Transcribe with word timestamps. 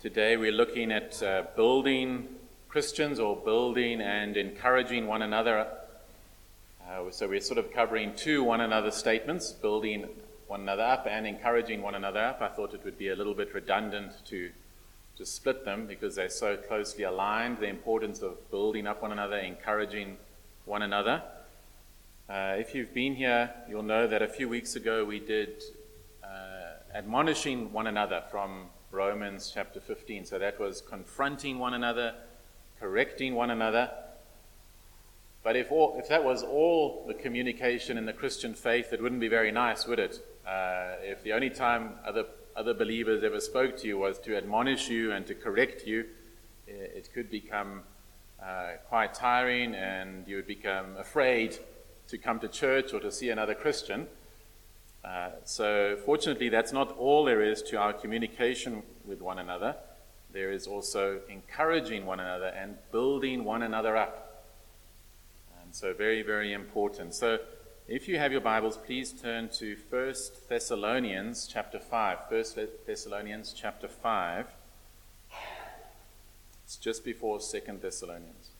today 0.00 0.36
we're 0.36 0.52
looking 0.52 0.92
at 0.92 1.22
uh, 1.22 1.42
building 1.56 2.28
Christians 2.68 3.18
or 3.18 3.34
building 3.34 4.02
and 4.02 4.36
encouraging 4.36 5.06
one 5.06 5.22
another. 5.22 5.66
Uh, 6.86 7.10
so 7.10 7.26
we're 7.26 7.40
sort 7.40 7.58
of 7.58 7.72
covering 7.72 8.14
two 8.14 8.44
one 8.44 8.60
another 8.60 8.90
statements 8.90 9.52
building 9.52 10.06
one 10.48 10.60
another 10.60 10.82
up 10.82 11.06
and 11.08 11.26
encouraging 11.26 11.80
one 11.80 11.94
another 11.94 12.20
up. 12.20 12.42
I 12.42 12.48
thought 12.48 12.74
it 12.74 12.84
would 12.84 12.98
be 12.98 13.08
a 13.08 13.16
little 13.16 13.34
bit 13.34 13.54
redundant 13.54 14.12
to 14.26 14.50
to 15.16 15.24
split 15.24 15.64
them 15.64 15.86
because 15.86 16.14
they're 16.14 16.28
so 16.28 16.58
closely 16.58 17.04
aligned. 17.04 17.58
The 17.58 17.68
importance 17.68 18.20
of 18.20 18.50
building 18.50 18.86
up 18.86 19.00
one 19.00 19.12
another, 19.12 19.38
encouraging 19.38 20.18
one 20.66 20.82
another. 20.82 21.22
Uh, 22.28 22.56
if 22.58 22.74
you've 22.74 22.92
been 22.92 23.14
here, 23.14 23.50
you'll 23.66 23.82
know 23.82 24.06
that 24.06 24.20
a 24.20 24.28
few 24.28 24.46
weeks 24.46 24.76
ago 24.76 25.06
we 25.06 25.20
did 25.20 25.62
uh, 26.22 26.94
admonishing 26.94 27.72
one 27.72 27.86
another 27.86 28.22
from 28.30 28.66
Romans 28.96 29.52
chapter 29.52 29.78
15. 29.78 30.24
So 30.24 30.38
that 30.38 30.58
was 30.58 30.80
confronting 30.80 31.58
one 31.58 31.74
another, 31.74 32.14
correcting 32.80 33.34
one 33.34 33.50
another. 33.50 33.90
But 35.44 35.54
if, 35.54 35.70
all, 35.70 35.96
if 35.98 36.08
that 36.08 36.24
was 36.24 36.42
all 36.42 37.04
the 37.06 37.14
communication 37.14 37.98
in 37.98 38.06
the 38.06 38.14
Christian 38.14 38.54
faith, 38.54 38.92
it 38.92 39.02
wouldn't 39.02 39.20
be 39.20 39.28
very 39.28 39.52
nice, 39.52 39.86
would 39.86 39.98
it? 39.98 40.26
Uh, 40.46 40.94
if 41.02 41.22
the 41.22 41.34
only 41.34 41.50
time 41.50 41.94
other 42.06 42.24
other 42.56 42.72
believers 42.72 43.22
ever 43.22 43.38
spoke 43.38 43.76
to 43.76 43.86
you 43.86 43.98
was 43.98 44.18
to 44.18 44.34
admonish 44.34 44.88
you 44.88 45.12
and 45.12 45.26
to 45.26 45.34
correct 45.34 45.86
you, 45.86 46.06
it 46.66 47.10
could 47.12 47.30
become 47.30 47.82
uh, 48.42 48.72
quite 48.88 49.12
tiring 49.12 49.74
and 49.74 50.26
you 50.26 50.36
would 50.36 50.46
become 50.46 50.96
afraid 50.96 51.58
to 52.08 52.16
come 52.16 52.40
to 52.40 52.48
church 52.48 52.94
or 52.94 53.00
to 53.00 53.12
see 53.12 53.28
another 53.28 53.54
Christian. 53.54 54.06
Uh, 55.06 55.30
so, 55.44 55.96
fortunately, 56.04 56.48
that's 56.48 56.72
not 56.72 56.96
all 56.98 57.24
there 57.24 57.40
is 57.40 57.62
to 57.62 57.76
our 57.76 57.92
communication 57.92 58.82
with 59.04 59.20
one 59.20 59.38
another. 59.38 59.76
There 60.32 60.50
is 60.50 60.66
also 60.66 61.20
encouraging 61.28 62.06
one 62.06 62.18
another 62.18 62.46
and 62.46 62.76
building 62.90 63.44
one 63.44 63.62
another 63.62 63.96
up. 63.96 64.44
And 65.62 65.72
so, 65.74 65.94
very, 65.94 66.22
very 66.22 66.52
important. 66.52 67.14
So, 67.14 67.38
if 67.86 68.08
you 68.08 68.18
have 68.18 68.32
your 68.32 68.40
Bibles, 68.40 68.76
please 68.78 69.12
turn 69.12 69.48
to 69.60 69.76
1 69.90 70.14
Thessalonians 70.48 71.48
chapter 71.52 71.78
5. 71.78 72.18
1 72.28 72.44
Thessalonians 72.84 73.54
chapter 73.56 73.86
5. 73.86 74.46
It's 76.64 76.76
just 76.76 77.04
before 77.04 77.38
2 77.38 77.78
Thessalonians. 77.80 78.50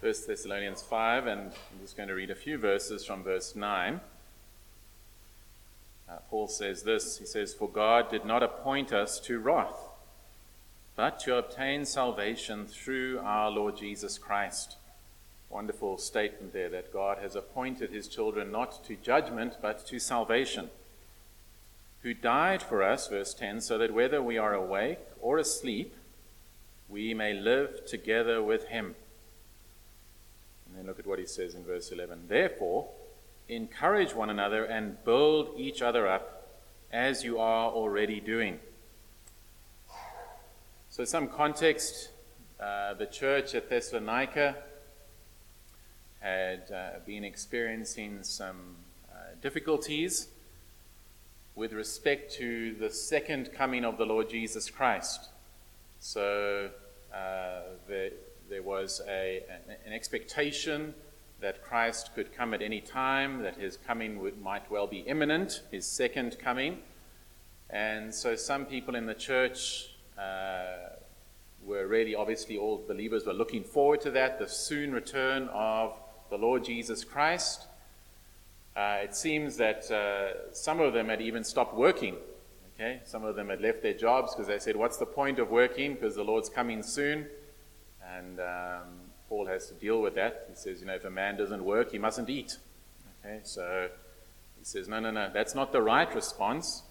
First 0.00 0.26
Thessalonians 0.26 0.82
5, 0.82 1.26
and 1.26 1.40
I'm 1.40 1.80
just 1.80 1.96
going 1.96 2.08
to 2.08 2.14
read 2.14 2.30
a 2.30 2.34
few 2.34 2.56
verses 2.56 3.04
from 3.04 3.22
verse 3.22 3.56
9. 3.56 4.00
Uh, 6.08 6.16
Paul 6.30 6.48
says 6.48 6.84
this 6.84 7.18
He 7.18 7.26
says, 7.26 7.52
For 7.52 7.68
God 7.68 8.10
did 8.10 8.24
not 8.24 8.42
appoint 8.42 8.92
us 8.92 9.18
to 9.20 9.38
wrath 9.38 9.88
but 10.98 11.20
to 11.20 11.36
obtain 11.36 11.84
salvation 11.84 12.66
through 12.66 13.20
our 13.20 13.52
Lord 13.52 13.76
Jesus 13.76 14.18
Christ. 14.18 14.76
Wonderful 15.48 15.96
statement 15.96 16.52
there 16.52 16.68
that 16.70 16.92
God 16.92 17.18
has 17.18 17.36
appointed 17.36 17.92
his 17.92 18.08
children 18.08 18.50
not 18.50 18.84
to 18.86 18.96
judgment, 18.96 19.58
but 19.62 19.86
to 19.86 20.00
salvation. 20.00 20.70
Who 22.02 22.14
died 22.14 22.64
for 22.64 22.82
us, 22.82 23.06
verse 23.06 23.32
10, 23.32 23.60
so 23.60 23.78
that 23.78 23.94
whether 23.94 24.20
we 24.20 24.38
are 24.38 24.54
awake 24.54 24.98
or 25.20 25.38
asleep, 25.38 25.94
we 26.88 27.14
may 27.14 27.32
live 27.32 27.86
together 27.86 28.42
with 28.42 28.66
him. 28.66 28.96
And 30.78 30.86
look 30.86 31.00
at 31.00 31.06
what 31.06 31.18
he 31.18 31.26
says 31.26 31.56
in 31.56 31.64
verse 31.64 31.90
11. 31.90 32.26
Therefore, 32.28 32.88
encourage 33.48 34.14
one 34.14 34.30
another 34.30 34.64
and 34.64 35.02
build 35.04 35.58
each 35.58 35.82
other 35.82 36.06
up 36.06 36.56
as 36.92 37.24
you 37.24 37.40
are 37.40 37.68
already 37.68 38.20
doing. 38.20 38.60
So, 40.88 41.04
some 41.04 41.26
context 41.28 42.10
uh, 42.60 42.94
the 42.94 43.06
church 43.06 43.54
at 43.56 43.68
Thessalonica 43.68 44.56
had 46.20 46.70
uh, 46.70 46.98
been 47.04 47.24
experiencing 47.24 48.22
some 48.22 48.76
uh, 49.12 49.16
difficulties 49.42 50.28
with 51.54 51.72
respect 51.72 52.32
to 52.34 52.74
the 52.74 52.90
second 52.90 53.52
coming 53.52 53.84
of 53.84 53.98
the 53.98 54.06
Lord 54.06 54.30
Jesus 54.30 54.70
Christ. 54.70 55.28
So, 55.98 56.70
uh, 57.12 57.60
there, 58.48 58.62
was 58.62 59.00
a, 59.08 59.42
an 59.86 59.92
expectation 59.92 60.94
that 61.40 61.62
Christ 61.62 62.10
could 62.14 62.32
come 62.32 62.54
at 62.54 62.62
any 62.62 62.80
time, 62.80 63.42
that 63.42 63.56
his 63.56 63.76
coming 63.76 64.18
would, 64.20 64.40
might 64.40 64.70
well 64.70 64.86
be 64.86 65.00
imminent, 65.00 65.62
his 65.70 65.86
second 65.86 66.38
coming. 66.38 66.78
And 67.70 68.14
so, 68.14 68.34
some 68.34 68.64
people 68.64 68.94
in 68.94 69.06
the 69.06 69.14
church 69.14 69.90
uh, 70.18 70.96
were 71.64 71.86
really 71.86 72.14
obviously 72.14 72.56
all 72.56 72.82
believers 72.88 73.26
were 73.26 73.32
looking 73.32 73.62
forward 73.62 74.00
to 74.02 74.10
that, 74.12 74.38
the 74.38 74.48
soon 74.48 74.92
return 74.92 75.48
of 75.52 75.94
the 76.30 76.38
Lord 76.38 76.64
Jesus 76.64 77.04
Christ. 77.04 77.66
Uh, 78.74 78.98
it 79.02 79.14
seems 79.14 79.56
that 79.56 79.90
uh, 79.90 80.52
some 80.52 80.80
of 80.80 80.92
them 80.92 81.08
had 81.08 81.20
even 81.20 81.44
stopped 81.44 81.74
working. 81.74 82.16
Okay, 82.74 83.00
some 83.04 83.24
of 83.24 83.34
them 83.34 83.48
had 83.48 83.60
left 83.60 83.82
their 83.82 83.92
jobs 83.92 84.34
because 84.34 84.46
they 84.46 84.58
said, 84.58 84.76
"What's 84.76 84.96
the 84.96 85.06
point 85.06 85.38
of 85.38 85.50
working? 85.50 85.94
Because 85.94 86.14
the 86.14 86.24
Lord's 86.24 86.48
coming 86.48 86.82
soon." 86.82 87.26
And 88.16 88.40
um, 88.40 88.88
Paul 89.28 89.46
has 89.46 89.68
to 89.68 89.74
deal 89.74 90.00
with 90.00 90.14
that. 90.14 90.46
He 90.48 90.56
says, 90.56 90.80
"You 90.80 90.86
know, 90.86 90.94
if 90.94 91.04
a 91.04 91.10
man 91.10 91.36
doesn't 91.36 91.64
work, 91.64 91.92
he 91.92 91.98
mustn't 91.98 92.30
eat." 92.30 92.58
Okay, 93.24 93.40
so 93.42 93.88
he 94.58 94.64
says, 94.64 94.88
"No, 94.88 95.00
no, 95.00 95.10
no. 95.10 95.30
That's 95.32 95.54
not 95.54 95.72
the 95.72 95.82
right 95.82 96.12
response." 96.14 96.82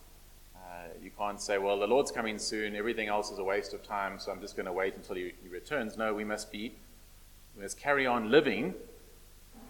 you 1.01 1.11
can't 1.17 1.41
say, 1.41 1.57
well, 1.57 1.79
the 1.79 1.87
Lord's 1.87 2.11
coming 2.11 2.37
soon, 2.37 2.75
everything 2.75 3.07
else 3.07 3.31
is 3.31 3.39
a 3.39 3.43
waste 3.43 3.73
of 3.73 3.83
time, 3.83 4.19
so 4.19 4.31
I'm 4.31 4.41
just 4.41 4.55
going 4.55 4.65
to 4.65 4.71
wait 4.71 4.95
until 4.95 5.15
he, 5.15 5.33
he 5.41 5.49
returns. 5.49 5.97
No, 5.97 6.13
we 6.13 6.23
must 6.23 6.51
be, 6.51 6.73
we 7.55 7.63
must 7.63 7.79
carry 7.79 8.05
on 8.05 8.31
living. 8.31 8.73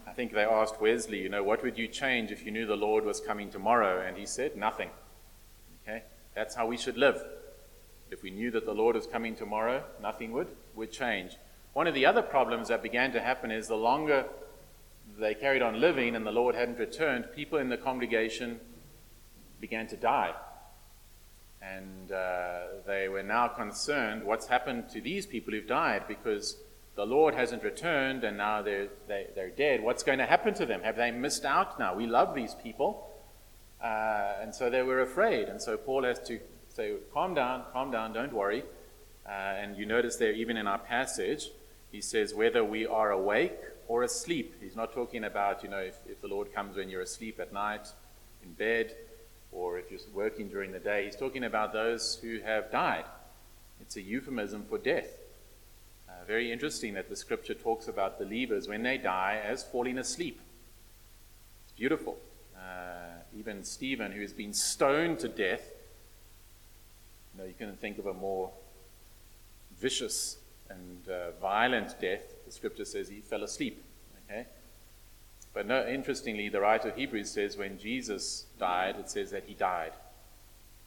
I 0.07 0.11
think 0.11 0.33
they 0.33 0.43
asked 0.43 0.81
Wesley, 0.81 1.21
you 1.21 1.29
know, 1.29 1.43
what 1.43 1.63
would 1.63 1.77
you 1.77 1.87
change 1.87 2.31
if 2.31 2.45
you 2.45 2.51
knew 2.51 2.65
the 2.65 2.75
Lord 2.75 3.05
was 3.05 3.19
coming 3.19 3.49
tomorrow? 3.49 4.05
And 4.05 4.17
he 4.17 4.25
said, 4.25 4.55
nothing. 4.55 4.89
Okay? 5.83 6.03
That's 6.33 6.55
how 6.55 6.67
we 6.67 6.77
should 6.77 6.97
live. 6.97 7.23
If 8.09 8.23
we 8.23 8.29
knew 8.29 8.51
that 8.51 8.65
the 8.65 8.73
Lord 8.73 8.95
was 8.95 9.05
coming 9.07 9.35
tomorrow, 9.35 9.83
nothing 10.01 10.31
would, 10.31 10.47
would 10.75 10.91
change. 10.91 11.37
One 11.73 11.87
of 11.87 11.93
the 11.93 12.05
other 12.05 12.21
problems 12.21 12.69
that 12.69 12.81
began 12.81 13.11
to 13.11 13.21
happen 13.21 13.51
is 13.51 13.67
the 13.67 13.75
longer 13.75 14.25
they 15.19 15.33
carried 15.33 15.61
on 15.61 15.79
living 15.79 16.15
and 16.15 16.25
the 16.25 16.31
Lord 16.31 16.55
hadn't 16.55 16.79
returned, 16.79 17.25
people 17.35 17.59
in 17.59 17.69
the 17.69 17.77
congregation 17.77 18.59
began 19.59 19.87
to 19.87 19.97
die. 19.97 20.33
And 21.61 22.11
uh, 22.11 22.59
they 22.85 23.09
were 23.09 23.23
now 23.23 23.47
concerned 23.47 24.23
what's 24.23 24.47
happened 24.47 24.89
to 24.89 25.01
these 25.01 25.25
people 25.25 25.53
who've 25.53 25.67
died 25.67 26.03
because 26.07 26.57
the 26.95 27.05
Lord 27.05 27.35
hasn't 27.35 27.63
returned 27.63 28.23
and 28.23 28.37
now 28.37 28.61
they're, 28.61 28.87
they, 29.07 29.27
they're 29.35 29.49
dead. 29.49 29.83
What's 29.83 30.03
going 30.03 30.19
to 30.19 30.25
happen 30.25 30.53
to 30.55 30.65
them? 30.65 30.81
Have 30.81 30.95
they 30.95 31.11
missed 31.11 31.45
out 31.45 31.77
now? 31.79 31.95
We 31.95 32.07
love 32.07 32.35
these 32.35 32.55
people. 32.55 33.11
Uh, 33.83 34.33
and 34.41 34.53
so 34.53 34.69
they 34.69 34.81
were 34.81 35.01
afraid. 35.01 35.49
And 35.49 35.61
so 35.61 35.77
Paul 35.77 36.03
has 36.03 36.19
to 36.27 36.39
say, 36.77 36.93
calm 37.11 37.33
down, 37.33 37.63
calm 37.73 37.89
down, 37.89 38.13
don't 38.13 38.31
worry. 38.31 38.63
Uh, 39.27 39.31
and 39.31 39.75
you 39.75 39.85
notice 39.85 40.15
there, 40.17 40.31
even 40.31 40.57
in 40.57 40.67
our 40.67 40.77
passage, 40.77 41.49
he 41.91 41.99
says, 41.99 42.35
whether 42.35 42.63
we 42.63 42.85
are 42.85 43.11
awake 43.11 43.57
or 43.87 44.03
asleep. 44.03 44.53
He's 44.61 44.75
not 44.75 44.93
talking 44.93 45.23
about, 45.23 45.63
you 45.63 45.69
know, 45.69 45.79
if, 45.79 45.97
if 46.07 46.21
the 46.21 46.27
Lord 46.27 46.53
comes 46.53 46.77
when 46.77 46.87
you're 46.89 47.01
asleep 47.01 47.39
at 47.39 47.51
night 47.51 47.87
in 48.43 48.53
bed 48.53 48.93
or 49.51 49.79
if 49.79 49.89
you're 49.89 49.99
working 50.13 50.49
during 50.49 50.71
the 50.71 50.79
day, 50.79 51.05
he's 51.05 51.15
talking 51.15 51.43
about 51.43 51.73
those 51.73 52.19
who 52.21 52.39
have 52.41 52.71
died. 52.71 53.05
It's 53.81 53.95
a 53.95 54.01
euphemism 54.01 54.65
for 54.69 54.77
death. 54.77 55.09
Uh, 56.07 56.25
very 56.27 56.51
interesting 56.51 56.93
that 56.93 57.09
the 57.09 57.15
scripture 57.15 57.55
talks 57.55 57.87
about 57.87 58.19
believers 58.19 58.67
when 58.67 58.83
they 58.83 58.99
die 58.99 59.41
as 59.43 59.63
falling 59.63 59.97
asleep. 59.97 60.39
It's 61.63 61.73
beautiful. 61.73 62.19
Uh, 62.55 63.23
even 63.35 63.63
Stephen, 63.63 64.11
who 64.11 64.21
has 64.21 64.33
been 64.33 64.53
stoned 64.53 65.19
to 65.19 65.27
death, 65.27 65.71
you 67.37 67.43
know, 67.43 67.47
you 67.47 67.55
can 67.55 67.75
think 67.77 67.99
of 67.99 68.07
a 68.07 68.13
more 68.13 68.49
vicious 69.79 70.37
and 70.69 71.07
uh, 71.07 71.31
violent 71.39 71.99
death. 72.01 72.23
The 72.45 72.51
scripture 72.51 72.85
says 72.85 73.09
he 73.09 73.21
fell 73.21 73.43
asleep. 73.43 73.83
Okay? 74.25 74.47
But 75.53 75.67
no, 75.67 75.87
interestingly, 75.87 76.49
the 76.49 76.61
writer 76.61 76.89
of 76.89 76.95
Hebrews 76.95 77.29
says 77.29 77.55
when 77.55 77.77
Jesus 77.77 78.45
died, 78.59 78.95
it 78.97 79.09
says 79.09 79.31
that 79.31 79.43
he 79.45 79.53
died. 79.53 79.91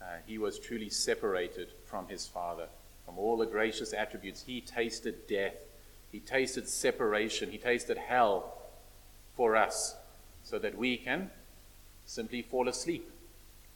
Uh, 0.02 0.06
he 0.26 0.38
was 0.38 0.58
truly 0.58 0.88
separated 0.88 1.69
from 1.85 2.08
his 2.08 2.26
Father, 2.26 2.67
from 3.05 3.19
all 3.19 3.37
the 3.37 3.47
gracious 3.47 3.93
attributes. 3.93 4.43
He 4.43 4.61
tasted 4.61 5.29
death, 5.29 5.55
he 6.11 6.19
tasted 6.19 6.69
separation, 6.69 7.50
he 7.50 7.58
tasted 7.58 7.97
hell 7.97 8.55
for 9.37 9.56
us, 9.56 9.94
so 10.43 10.58
that 10.58 10.76
we 10.76 10.97
can 10.97 11.31
simply 12.06 12.43
fall 12.43 12.69
asleep. 12.69 13.08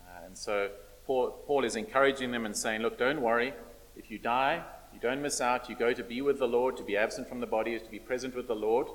Uh, 0.00 0.26
and 0.26 0.36
so 0.36 0.70
Paul, 1.06 1.64
is 1.64 1.76
encouraging 1.76 2.30
them 2.30 2.46
and 2.46 2.56
saying, 2.56 2.82
Look, 2.82 2.98
don't 2.98 3.20
worry. 3.20 3.52
If 3.96 4.10
you 4.10 4.18
die, 4.18 4.62
you 4.92 5.00
don't 5.00 5.22
miss 5.22 5.40
out. 5.40 5.68
You 5.68 5.76
go 5.76 5.92
to 5.92 6.02
be 6.02 6.22
with 6.22 6.38
the 6.38 6.48
Lord. 6.48 6.76
To 6.78 6.82
be 6.82 6.96
absent 6.96 7.28
from 7.28 7.40
the 7.40 7.46
body 7.46 7.74
is 7.74 7.82
to 7.82 7.90
be 7.90 7.98
present 7.98 8.34
with 8.34 8.48
the 8.48 8.54
Lord. 8.54 8.88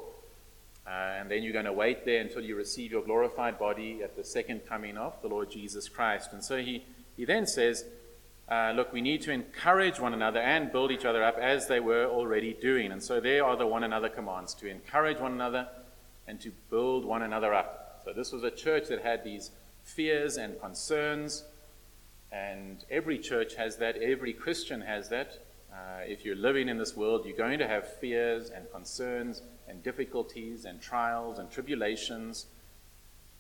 Uh, 0.88 1.18
and 1.20 1.30
then 1.30 1.44
you're 1.44 1.54
going 1.54 1.66
to 1.66 1.74
wait 1.74 2.04
there 2.04 2.20
until 2.20 2.42
you 2.42 2.56
receive 2.56 2.92
your 2.92 3.04
glorified 3.04 3.60
body 3.60 4.02
at 4.04 4.16
the 4.16 4.24
second 4.24 4.62
coming 4.68 4.98
of 4.98 5.22
the 5.22 5.28
Lord 5.28 5.52
Jesus 5.52 5.88
Christ. 5.88 6.34
And 6.34 6.44
so 6.44 6.58
he, 6.58 6.84
he 7.16 7.26
then 7.26 7.46
says, 7.46 7.86
uh, 8.50 8.74
Look, 8.76 8.92
we 8.92 9.02
need 9.02 9.22
to 9.24 9.32
encourage 9.32 10.00
one 10.00 10.14
another 10.14 10.40
and 10.40 10.72
build 10.72 10.92
each 10.92 11.06
other 11.06 11.24
up 11.24 11.38
as 11.38 11.68
they 11.68 11.80
were 11.80 12.06
already 12.06 12.54
doing. 12.54 12.92
And 12.92 13.04
so 13.04 13.20
there 13.20 13.46
are 13.46 13.56
the 13.56 13.68
one 13.68 13.84
another 13.84 14.10
commands 14.10 14.56
to 14.56 14.68
encourage 14.68 15.20
one 15.20 15.34
another 15.34 15.68
and 16.28 16.42
to 16.42 16.52
build 16.70 17.06
one 17.06 17.22
another 17.22 17.54
up. 17.54 18.02
So 18.04 18.14
this 18.14 18.32
was 18.32 18.44
a 18.44 18.52
church 18.52 18.88
that 18.88 19.04
had 19.04 19.24
these 19.24 19.52
fears 19.84 20.38
and 20.38 20.60
concerns. 20.60 21.44
And 22.32 22.86
every 22.92 23.18
church 23.18 23.56
has 23.56 23.78
that, 23.78 23.98
every 23.98 24.34
Christian 24.34 24.82
has 24.82 25.10
that. 25.10 25.40
Uh, 25.72 26.02
if 26.06 26.26
you're 26.26 26.36
living 26.36 26.68
in 26.68 26.78
this 26.78 26.96
world, 26.96 27.26
you're 27.26 27.38
going 27.38 27.60
to 27.60 27.68
have 27.68 27.88
fears 27.98 28.50
and 28.50 28.70
concerns 28.72 29.42
and 29.68 29.84
difficulties 29.84 30.66
and 30.66 30.82
trials 30.82 31.40
and 31.40 31.50
tribulations. 31.52 32.48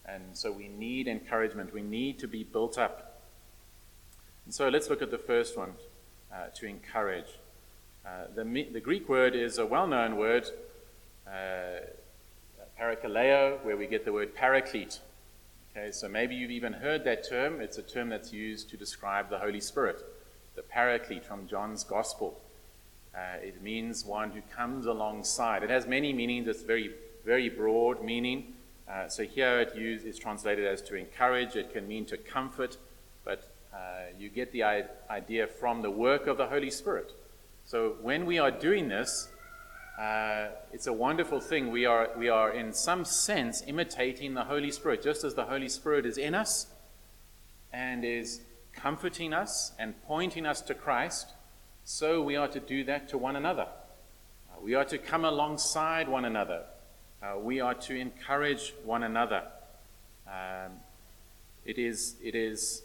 And 0.05 0.23
so 0.33 0.51
we 0.51 0.67
need 0.67 1.07
encouragement. 1.07 1.73
We 1.73 1.81
need 1.81 2.19
to 2.19 2.27
be 2.27 2.43
built 2.43 2.77
up. 2.77 3.21
And 4.45 4.53
so 4.53 4.69
let's 4.69 4.89
look 4.89 5.01
at 5.01 5.11
the 5.11 5.17
first 5.17 5.57
one 5.57 5.73
uh, 6.33 6.47
to 6.55 6.65
encourage. 6.65 7.27
Uh, 8.05 8.25
the, 8.35 8.43
the, 8.71 8.79
Greek 8.79 9.09
word 9.09 9.35
is 9.35 9.57
a 9.57 9.65
well 9.65 9.85
known 9.85 10.15
word, 10.15 10.47
uh, 11.27 11.81
parakaleo, 12.79 13.63
where 13.63 13.77
we 13.77 13.85
get 13.85 14.05
the 14.05 14.13
word 14.13 14.33
paraclete. 14.33 14.99
Okay, 15.71 15.91
so 15.91 16.09
maybe 16.09 16.33
you've 16.33 16.49
even 16.49 16.73
heard 16.73 17.03
that 17.03 17.29
term. 17.29 17.61
It's 17.61 17.77
a 17.77 17.83
term 17.83 18.09
that's 18.09 18.33
used 18.33 18.71
to 18.71 18.77
describe 18.77 19.29
the 19.29 19.37
Holy 19.37 19.61
Spirit, 19.61 20.03
the 20.55 20.63
paraclete 20.63 21.23
from 21.23 21.47
John's 21.47 21.83
Gospel. 21.83 22.41
Uh, 23.13 23.37
it 23.43 23.61
means 23.61 24.03
one 24.03 24.31
who 24.31 24.41
comes 24.55 24.87
alongside. 24.87 25.61
It 25.61 25.69
has 25.69 25.85
many 25.85 26.11
meanings. 26.11 26.47
It's 26.47 26.63
very, 26.63 26.91
very 27.23 27.49
broad 27.49 28.03
meaning. 28.03 28.53
Uh, 28.89 29.07
so 29.07 29.23
here 29.23 29.59
it 29.59 29.75
use, 29.75 30.17
translated 30.17 30.65
as 30.65 30.81
to 30.83 30.95
encourage. 30.95 31.55
It 31.55 31.71
can 31.71 31.87
mean 31.87 32.05
to 32.05 32.17
comfort, 32.17 32.77
but 33.23 33.51
uh, 33.71 33.77
you 34.17 34.29
get 34.29 34.51
the 34.51 34.63
idea 34.63 35.45
from 35.45 35.83
the 35.83 35.91
work 35.91 36.25
of 36.25 36.37
the 36.37 36.47
Holy 36.47 36.71
Spirit. 36.71 37.11
So 37.65 37.97
when 38.01 38.25
we 38.25 38.39
are 38.39 38.49
doing 38.49 38.87
this, 38.87 39.29
uh, 39.99 40.47
it's 40.71 40.87
a 40.87 40.93
wonderful 40.93 41.39
thing. 41.39 41.71
We 41.71 41.85
are, 41.85 42.09
we 42.17 42.29
are, 42.29 42.51
in 42.51 42.73
some 42.73 43.03
sense, 43.03 43.63
imitating 43.67 44.33
the 44.33 44.45
Holy 44.45 44.71
Spirit, 44.71 45.03
just 45.03 45.23
as 45.23 45.33
the 45.33 45.45
Holy 45.45 45.69
Spirit 45.69 46.05
is 46.05 46.17
in 46.17 46.33
us 46.33 46.67
and 47.73 48.05
is 48.05 48.41
comforting 48.73 49.33
us 49.33 49.73
and 49.77 49.93
pointing 50.07 50.45
us 50.45 50.61
to 50.61 50.73
Christ 50.73 51.33
so 51.89 52.21
we 52.21 52.35
are 52.35 52.47
to 52.47 52.59
do 52.59 52.83
that 52.83 53.09
to 53.09 53.17
one 53.17 53.35
another. 53.35 53.67
Uh, 54.49 54.61
we 54.61 54.75
are 54.75 54.85
to 54.85 54.99
come 54.99 55.25
alongside 55.25 56.07
one 56.07 56.23
another. 56.23 56.61
Uh, 57.19 57.39
we 57.39 57.59
are 57.61 57.73
to 57.73 57.95
encourage 57.95 58.75
one 58.85 59.01
another. 59.01 59.41
Um, 60.27 60.73
it 61.65 61.79
is, 61.79 62.15
it 62.23 62.35
is 62.35 62.83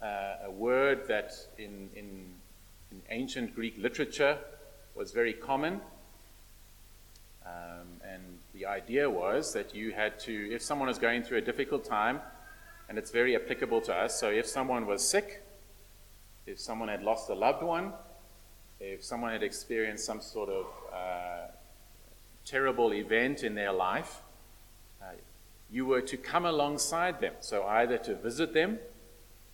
uh, 0.00 0.46
a 0.46 0.50
word 0.50 1.08
that 1.08 1.32
in, 1.58 1.90
in, 1.96 2.26
in, 2.92 3.02
ancient 3.10 3.52
Greek 3.52 3.74
literature 3.78 4.38
was 5.00 5.12
very 5.12 5.32
common. 5.32 5.80
Um, 7.46 7.88
and 8.06 8.22
the 8.52 8.66
idea 8.66 9.08
was 9.08 9.54
that 9.54 9.74
you 9.74 9.92
had 9.92 10.20
to, 10.20 10.52
if 10.52 10.60
someone 10.60 10.88
was 10.88 10.98
going 10.98 11.22
through 11.22 11.38
a 11.38 11.40
difficult 11.40 11.86
time, 11.86 12.20
and 12.86 12.98
it's 12.98 13.10
very 13.10 13.34
applicable 13.34 13.80
to 13.80 13.94
us, 13.94 14.20
so 14.20 14.28
if 14.28 14.46
someone 14.46 14.84
was 14.84 15.02
sick, 15.02 15.42
if 16.46 16.60
someone 16.60 16.90
had 16.90 17.02
lost 17.02 17.30
a 17.30 17.34
loved 17.34 17.62
one, 17.62 17.94
if 18.78 19.02
someone 19.02 19.32
had 19.32 19.42
experienced 19.42 20.04
some 20.04 20.20
sort 20.20 20.50
of 20.50 20.66
uh, 20.92 21.46
terrible 22.44 22.92
event 22.92 23.42
in 23.42 23.54
their 23.54 23.72
life, 23.72 24.20
uh, 25.00 25.06
you 25.70 25.86
were 25.86 26.02
to 26.02 26.18
come 26.18 26.44
alongside 26.44 27.22
them. 27.22 27.32
So 27.40 27.64
either 27.64 27.96
to 27.96 28.16
visit 28.16 28.52
them, 28.52 28.78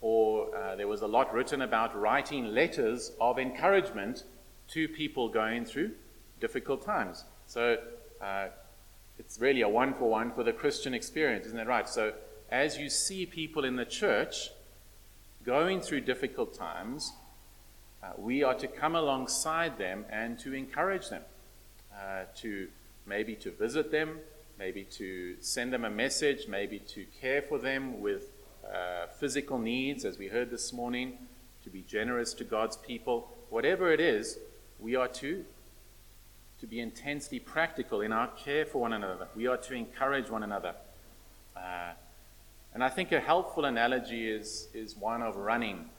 or 0.00 0.52
uh, 0.56 0.74
there 0.74 0.88
was 0.88 1.02
a 1.02 1.06
lot 1.06 1.32
written 1.32 1.62
about 1.62 1.96
writing 1.96 2.46
letters 2.46 3.12
of 3.20 3.38
encouragement 3.38 4.24
to 4.68 4.88
people 4.88 5.28
going 5.28 5.64
through 5.64 5.92
difficult 6.40 6.84
times. 6.84 7.24
So 7.46 7.78
uh, 8.20 8.48
it's 9.18 9.40
really 9.40 9.62
a 9.62 9.68
one 9.68 9.94
for 9.94 10.10
one 10.10 10.32
for 10.32 10.42
the 10.42 10.52
Christian 10.52 10.94
experience, 10.94 11.46
isn't 11.46 11.56
that 11.56 11.66
right? 11.66 11.88
So 11.88 12.12
as 12.50 12.78
you 12.78 12.90
see 12.90 13.26
people 13.26 13.64
in 13.64 13.76
the 13.76 13.84
church, 13.84 14.50
going 15.44 15.80
through 15.80 16.02
difficult 16.02 16.54
times, 16.54 17.12
uh, 18.02 18.08
we 18.18 18.42
are 18.42 18.54
to 18.54 18.66
come 18.66 18.94
alongside 18.94 19.78
them 19.78 20.04
and 20.10 20.38
to 20.40 20.52
encourage 20.52 21.08
them, 21.08 21.22
uh, 21.94 22.24
to 22.36 22.68
maybe 23.06 23.34
to 23.36 23.50
visit 23.50 23.90
them, 23.90 24.18
maybe 24.58 24.84
to 24.84 25.36
send 25.40 25.72
them 25.72 25.84
a 25.84 25.90
message, 25.90 26.48
maybe 26.48 26.78
to 26.78 27.06
care 27.20 27.42
for 27.42 27.58
them 27.58 28.00
with 28.00 28.30
uh, 28.64 29.06
physical 29.18 29.58
needs, 29.58 30.04
as 30.04 30.18
we 30.18 30.28
heard 30.28 30.50
this 30.50 30.72
morning, 30.72 31.18
to 31.62 31.70
be 31.70 31.82
generous 31.82 32.34
to 32.34 32.44
God's 32.44 32.76
people. 32.76 33.28
Whatever 33.50 33.92
it 33.92 34.00
is, 34.00 34.38
we 34.80 34.96
are 34.96 35.08
to 35.08 35.44
to 36.60 36.66
be 36.66 36.80
intensely 36.80 37.38
practical 37.38 38.00
in 38.00 38.12
our 38.12 38.28
care 38.28 38.64
for 38.64 38.80
one 38.80 38.92
another. 38.92 39.28
We 39.36 39.46
are 39.46 39.58
to 39.58 39.74
encourage 39.74 40.30
one 40.30 40.42
another. 40.42 40.74
Uh, 41.54 41.92
and 42.72 42.82
I 42.82 42.88
think 42.88 43.12
a 43.12 43.20
helpful 43.20 43.64
analogy 43.64 44.30
is, 44.30 44.68
is 44.72 44.96
one 44.96 45.22
of 45.22 45.36
running, 45.36 45.90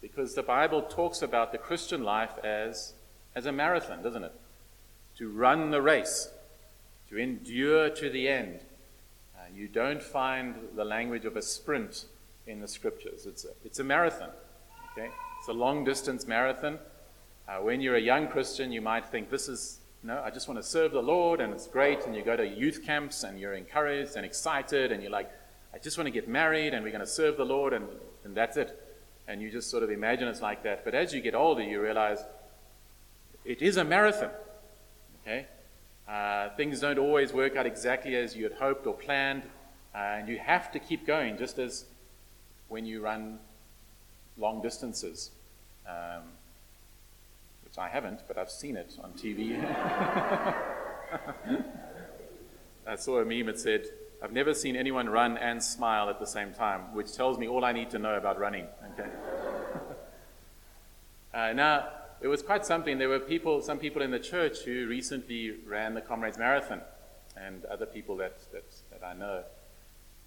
because 0.00 0.34
the 0.34 0.42
Bible 0.42 0.82
talks 0.82 1.22
about 1.22 1.52
the 1.52 1.58
Christian 1.58 2.02
life 2.04 2.38
as, 2.44 2.92
as 3.34 3.46
a 3.46 3.52
marathon, 3.52 4.02
doesn't 4.02 4.24
it? 4.24 4.32
To 5.18 5.28
run 5.28 5.70
the 5.70 5.82
race, 5.82 6.28
to 7.08 7.18
endure 7.18 7.90
to 7.90 8.10
the 8.10 8.28
end. 8.28 8.60
Uh, 9.34 9.44
you 9.54 9.68
don't 9.68 10.02
find 10.02 10.54
the 10.74 10.84
language 10.84 11.24
of 11.24 11.36
a 11.36 11.42
sprint 11.42 12.04
in 12.46 12.60
the 12.60 12.68
scriptures. 12.68 13.26
It's 13.26 13.44
a, 13.44 13.50
it's 13.64 13.78
a 13.78 13.84
marathon. 13.84 14.30
Okay? 14.92 15.10
It's 15.38 15.48
a 15.48 15.52
long 15.52 15.84
distance 15.84 16.26
marathon. 16.26 16.78
Uh, 17.48 17.58
when 17.58 17.80
you're 17.80 17.96
a 17.96 18.00
young 18.00 18.28
Christian, 18.28 18.70
you 18.72 18.80
might 18.80 19.06
think 19.06 19.30
this 19.30 19.48
is, 19.48 19.78
you 20.02 20.08
know, 20.08 20.22
I 20.24 20.30
just 20.30 20.48
want 20.48 20.58
to 20.58 20.62
serve 20.62 20.92
the 20.92 21.02
Lord 21.02 21.40
and 21.40 21.52
it's 21.52 21.66
great. 21.66 22.06
And 22.06 22.14
you 22.14 22.22
go 22.22 22.36
to 22.36 22.46
youth 22.46 22.84
camps 22.84 23.24
and 23.24 23.38
you're 23.38 23.54
encouraged 23.54 24.16
and 24.16 24.24
excited 24.24 24.92
and 24.92 25.02
you're 25.02 25.10
like, 25.10 25.30
I 25.74 25.78
just 25.78 25.98
want 25.98 26.06
to 26.06 26.12
get 26.12 26.28
married 26.28 26.74
and 26.74 26.84
we're 26.84 26.92
going 26.92 27.00
to 27.00 27.06
serve 27.06 27.36
the 27.36 27.44
Lord 27.44 27.72
and, 27.72 27.86
and 28.24 28.34
that's 28.34 28.56
it. 28.56 28.80
And 29.28 29.40
you 29.40 29.50
just 29.50 29.70
sort 29.70 29.82
of 29.82 29.90
imagine 29.90 30.28
it's 30.28 30.42
like 30.42 30.62
that. 30.64 30.84
But 30.84 30.94
as 30.94 31.12
you 31.12 31.20
get 31.20 31.34
older, 31.34 31.62
you 31.62 31.80
realize 31.80 32.18
it 33.44 33.62
is 33.62 33.76
a 33.76 33.84
marathon. 33.84 34.30
Okay? 35.22 35.46
Uh, 36.08 36.50
things 36.56 36.80
don't 36.80 36.98
always 36.98 37.32
work 37.32 37.56
out 37.56 37.66
exactly 37.66 38.16
as 38.16 38.34
you 38.34 38.44
had 38.44 38.54
hoped 38.54 38.86
or 38.86 38.94
planned. 38.94 39.42
Uh, 39.94 39.98
and 39.98 40.28
you 40.28 40.38
have 40.38 40.70
to 40.72 40.78
keep 40.78 41.06
going, 41.06 41.36
just 41.36 41.58
as 41.58 41.84
when 42.68 42.86
you 42.86 43.00
run 43.00 43.38
long 44.38 44.62
distances. 44.62 45.30
Um, 45.88 46.22
I 47.80 47.88
haven't, 47.88 48.24
but 48.28 48.36
I've 48.36 48.50
seen 48.50 48.76
it 48.76 48.98
on 49.02 49.12
TV. 49.12 49.58
I 52.86 52.96
saw 52.96 53.20
a 53.20 53.24
meme 53.24 53.46
that 53.46 53.58
said, 53.58 53.86
I've 54.22 54.32
never 54.32 54.52
seen 54.52 54.76
anyone 54.76 55.08
run 55.08 55.38
and 55.38 55.62
smile 55.62 56.10
at 56.10 56.20
the 56.20 56.26
same 56.26 56.52
time, 56.52 56.94
which 56.94 57.14
tells 57.14 57.38
me 57.38 57.48
all 57.48 57.64
I 57.64 57.72
need 57.72 57.88
to 57.90 57.98
know 57.98 58.16
about 58.16 58.38
running. 58.38 58.66
Okay. 58.92 59.08
uh, 61.34 61.54
now, 61.54 61.88
it 62.20 62.28
was 62.28 62.42
quite 62.42 62.66
something. 62.66 62.98
There 62.98 63.08
were 63.08 63.18
people, 63.18 63.62
some 63.62 63.78
people 63.78 64.02
in 64.02 64.10
the 64.10 64.18
church 64.18 64.58
who 64.58 64.86
recently 64.86 65.52
ran 65.66 65.94
the 65.94 66.02
Comrades 66.02 66.36
Marathon, 66.36 66.82
and 67.34 67.64
other 67.64 67.86
people 67.86 68.14
that, 68.18 68.40
that, 68.52 68.66
that 68.90 69.02
I 69.02 69.14
know. 69.14 69.42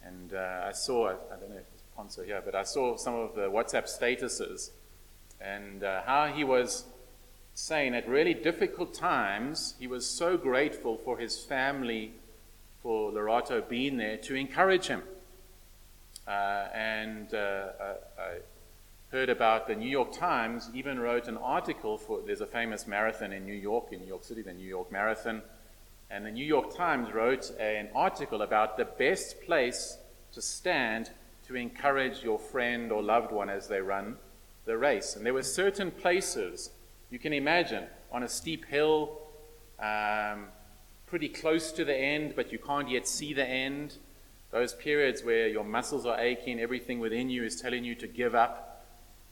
And 0.03 0.33
uh, 0.33 0.63
I 0.65 0.72
saw, 0.72 1.10
I 1.10 1.36
don't 1.39 1.51
know 1.51 1.57
if 1.57 1.67
it's 1.72 1.83
Ponzo 1.95 2.25
here, 2.25 2.41
but 2.43 2.55
I 2.55 2.63
saw 2.63 2.98
some 2.98 3.13
of 3.13 3.36
the 3.36 3.48
WhatsApp 3.51 3.86
statuses 3.86 4.72
and 5.39 5.83
uh, 5.83 6.01
how 6.03 6.27
he 6.27 6.43
was 6.43 6.86
saying 7.53 7.93
at 7.95 8.07
really 8.07 8.33
difficult 8.33 8.93
times, 8.93 9.75
he 9.79 9.88
was 9.88 10.05
so 10.05 10.38
grateful 10.38 10.98
for 10.98 11.17
his 11.17 11.39
family, 11.39 12.13
for 12.81 13.12
Lerato 13.12 13.67
being 13.67 13.98
there 13.98 14.17
to 14.17 14.36
encourage 14.36 14.88
him. 14.88 15.03
Uh, 16.27 16.67
and 16.74 17.33
uh, 17.33 17.67
I 18.17 18.38
heard 19.12 19.29
about 19.29 19.67
the 19.67 19.75
New 19.75 19.89
York 19.89 20.12
Times 20.12 20.69
even 20.74 21.00
wrote 21.00 21.27
an 21.27 21.38
article 21.38 21.98
for 21.98 22.22
there's 22.25 22.41
a 22.41 22.48
famous 22.48 22.88
marathon 22.88 23.31
in 23.31 23.45
New 23.45 23.53
York, 23.53 23.91
in 23.91 24.00
New 24.00 24.07
York 24.07 24.24
City, 24.24 24.41
the 24.41 24.53
New 24.53 24.67
York 24.67 24.91
Marathon. 24.91 25.41
And 26.10 26.25
the 26.25 26.31
New 26.31 26.45
York 26.45 26.75
Times 26.75 27.13
wrote 27.13 27.51
an 27.60 27.89
article 27.93 28.41
about 28.41 28.77
the 28.77 28.86
best 28.86 29.41
place 29.41 29.98
to 30.31 30.41
stand 30.41 31.12
to 31.48 31.55
encourage 31.55 32.24
your 32.24 32.39
friend 32.39 32.91
or 32.91 33.03
loved 33.03 33.31
one 33.31 33.50
as 33.50 33.67
they 33.67 33.81
run 33.81 34.17
the 34.65 34.77
race. 34.77 35.15
And 35.15 35.25
there 35.25 35.33
were 35.33 35.43
certain 35.43 35.91
places 35.91 36.72
you 37.13 37.20
can 37.20 37.32
imagine 37.32 37.84
on 38.12 38.24
a 38.24 38.27
steep 38.27 38.65
hill, 38.65 39.20
um, 39.79 40.48
pretty 41.05 41.29
close 41.29 41.72
to 41.74 41.86
the 41.86 41.96
end, 41.96 42.34
but 42.36 42.51
you 42.51 42.58
can't 42.58 42.89
yet 42.89 43.08
see 43.08 43.36
the 43.36 43.46
end. 43.46 43.98
Those 44.50 44.74
periods 44.74 45.24
where 45.24 45.48
your 45.48 45.63
muscles 45.63 46.08
are 46.08 46.20
aching, 46.20 46.60
everything 46.60 47.00
within 47.00 47.29
you 47.29 47.43
is 47.43 47.62
telling 47.62 47.84
you 47.84 47.93
to 47.96 48.08
give 48.08 48.34
up. 48.34 48.88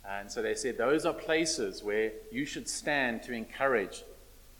And 0.08 0.32
so 0.32 0.44
they 0.44 0.54
said 0.54 0.78
those 0.78 1.08
are 1.08 1.14
places 1.14 1.84
where 1.84 2.12
you 2.32 2.46
should 2.46 2.70
stand 2.70 3.24
to 3.24 3.34
encourage 3.34 4.04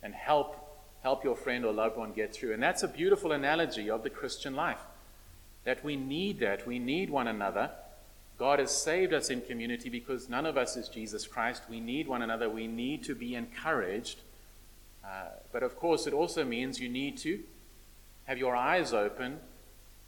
and 0.02 0.16
help 0.16 0.58
help 1.04 1.24
your 1.24 1.36
friend 1.36 1.64
or 1.64 1.74
loved 1.74 1.98
one 1.98 2.14
get 2.14 2.34
through. 2.34 2.54
And 2.54 2.64
that's 2.64 2.82
a 2.82 2.88
beautiful 2.88 3.34
analogy 3.34 3.88
of 3.88 4.02
the 4.02 4.10
Christian 4.10 4.56
life. 4.56 4.82
That 5.64 5.84
we 5.84 5.96
need 5.96 6.40
that. 6.40 6.66
We 6.66 6.80
need 6.80 7.12
one 7.12 7.28
another. 7.28 7.70
God 8.42 8.58
has 8.58 8.72
saved 8.72 9.14
us 9.14 9.30
in 9.30 9.42
community 9.42 9.88
because 9.88 10.28
none 10.28 10.48
of 10.48 10.58
us 10.58 10.76
is 10.76 10.90
Jesus 10.90 11.28
Christ. 11.28 11.62
We 11.70 11.80
need 11.80 12.08
one 12.08 12.24
another. 12.24 12.50
We 12.50 12.66
need 12.66 13.04
to 13.04 13.14
be 13.14 13.36
encouraged. 13.36 14.22
Uh, 15.06 15.26
but 15.52 15.62
of 15.62 15.76
course, 15.76 16.08
it 16.08 16.14
also 16.16 16.44
means 16.44 16.80
you 16.80 16.90
need 16.90 17.20
to 17.20 17.44
have 18.24 18.40
your 18.40 18.56
eyes 18.56 18.94
open. 18.94 19.40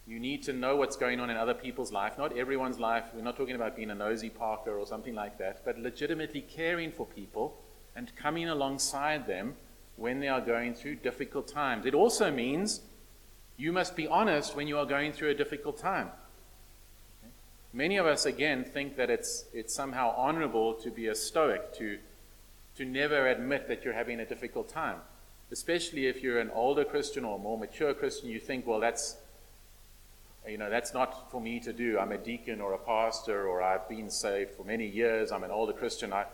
You 0.07 0.19
need 0.19 0.41
to 0.45 0.51
know 0.51 0.75
what's 0.75 0.95
going 0.95 1.19
on 1.19 1.29
in 1.29 1.37
other 1.37 1.53
people's 1.53 1.91
life. 1.91 2.17
Not 2.17 2.35
everyone's 2.35 2.79
life. 2.79 3.05
We're 3.13 3.21
not 3.21 3.37
talking 3.37 3.53
about 3.53 3.75
being 3.75 3.91
a 3.91 3.95
nosy 3.95 4.31
Parker 4.31 4.79
or 4.79 4.87
something 4.87 5.13
like 5.13 5.37
that, 5.37 5.63
but 5.63 5.77
legitimately 5.77 6.41
caring 6.41 6.91
for 6.91 7.05
people 7.05 7.61
and 7.95 8.15
coming 8.15 8.49
alongside 8.49 9.27
them 9.27 9.53
when 9.95 10.19
they 10.19 10.27
are 10.27 10.41
going 10.41 10.73
through 10.73 10.95
difficult 10.95 11.47
times. 11.47 11.85
It 11.85 11.93
also 11.93 12.31
means 12.31 12.81
you 13.57 13.71
must 13.71 13.95
be 13.95 14.07
honest 14.07 14.55
when 14.55 14.67
you 14.67 14.79
are 14.79 14.87
going 14.87 15.11
through 15.11 15.29
a 15.29 15.35
difficult 15.35 15.77
time. 15.77 16.09
Many 17.75 17.97
of 17.97 18.05
us, 18.05 18.27
again, 18.27 18.63
think 18.63 18.97
that 18.97 19.09
it's, 19.09 19.45
it's 19.51 19.73
somehow 19.73 20.13
honorable 20.15 20.75
to 20.75 20.91
be 20.91 21.07
a 21.07 21.15
stoic, 21.15 21.73
to, 21.75 21.97
to 22.77 22.85
never 22.85 23.27
admit 23.27 23.67
that 23.67 23.83
you're 23.83 23.95
having 23.95 24.19
a 24.19 24.25
difficult 24.25 24.69
time. 24.69 24.97
Especially 25.51 26.05
if 26.05 26.21
you're 26.21 26.39
an 26.39 26.51
older 26.53 26.85
Christian 26.85 27.25
or 27.25 27.37
a 27.37 27.41
more 27.41 27.57
mature 27.57 27.95
Christian, 27.95 28.29
you 28.29 28.39
think, 28.39 28.67
well, 28.67 28.79
that's, 28.79 29.17
you 30.47 30.59
know, 30.59 30.69
that's 30.69 30.93
not 30.93 31.31
for 31.31 31.41
me 31.41 31.59
to 31.61 31.73
do. 31.73 31.97
I'm 31.97 32.11
a 32.11 32.17
deacon 32.17 32.61
or 32.61 32.73
a 32.73 32.77
pastor, 32.77 33.47
or 33.47 33.63
I've 33.63 33.89
been 33.89 34.11
saved 34.11 34.51
for 34.51 34.63
many 34.63 34.85
years. 34.85 35.31
I'm 35.31 35.43
an 35.43 35.51
older 35.51 35.73
Christian. 35.73 36.13
I, 36.13 36.25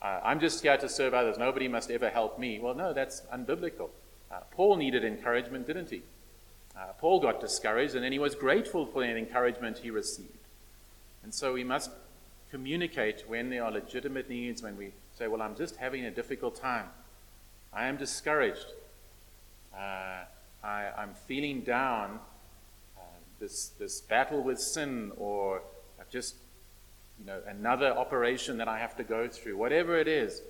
uh, 0.00 0.20
I'm 0.24 0.40
just 0.40 0.62
here 0.62 0.78
to 0.78 0.88
serve 0.88 1.12
others. 1.12 1.36
Nobody 1.36 1.68
must 1.68 1.90
ever 1.90 2.08
help 2.08 2.38
me. 2.38 2.58
Well, 2.58 2.74
no, 2.74 2.94
that's 2.94 3.20
unbiblical. 3.32 3.90
Uh, 4.30 4.40
Paul 4.50 4.76
needed 4.76 5.04
encouragement, 5.04 5.66
didn't 5.66 5.90
he? 5.90 6.02
Uh, 6.74 6.92
Paul 6.98 7.20
got 7.20 7.40
discouraged, 7.40 7.94
and 7.94 8.02
then 8.02 8.12
he 8.12 8.18
was 8.18 8.34
grateful 8.34 8.86
for 8.86 9.02
the 9.02 9.14
encouragement 9.14 9.78
he 9.78 9.90
received. 9.90 10.30
And 11.26 11.34
so 11.34 11.54
we 11.54 11.64
must 11.64 11.90
communicate 12.52 13.24
when 13.26 13.50
there 13.50 13.64
are 13.64 13.72
legitimate 13.72 14.30
needs, 14.30 14.62
when 14.62 14.76
we 14.76 14.92
say, 15.18 15.26
Well, 15.26 15.42
I'm 15.42 15.56
just 15.56 15.74
having 15.74 16.04
a 16.04 16.10
difficult 16.12 16.54
time. 16.54 16.86
I 17.72 17.86
am 17.86 17.96
discouraged. 17.96 18.66
Uh, 19.76 20.22
I, 20.62 20.84
am 20.96 21.14
feeling 21.26 21.62
down. 21.62 22.20
Uh, 22.96 23.00
this, 23.40 23.72
this 23.76 24.00
battle 24.02 24.40
with 24.40 24.60
sin, 24.60 25.10
or 25.16 25.62
just 26.12 26.36
you 27.18 27.26
know, 27.26 27.40
another 27.48 27.88
operation 27.88 28.56
that 28.58 28.68
I 28.68 28.78
have 28.78 28.96
to 28.96 29.02
go 29.02 29.26
through, 29.26 29.56
whatever 29.56 29.98
it 29.98 30.06
is, 30.06 30.42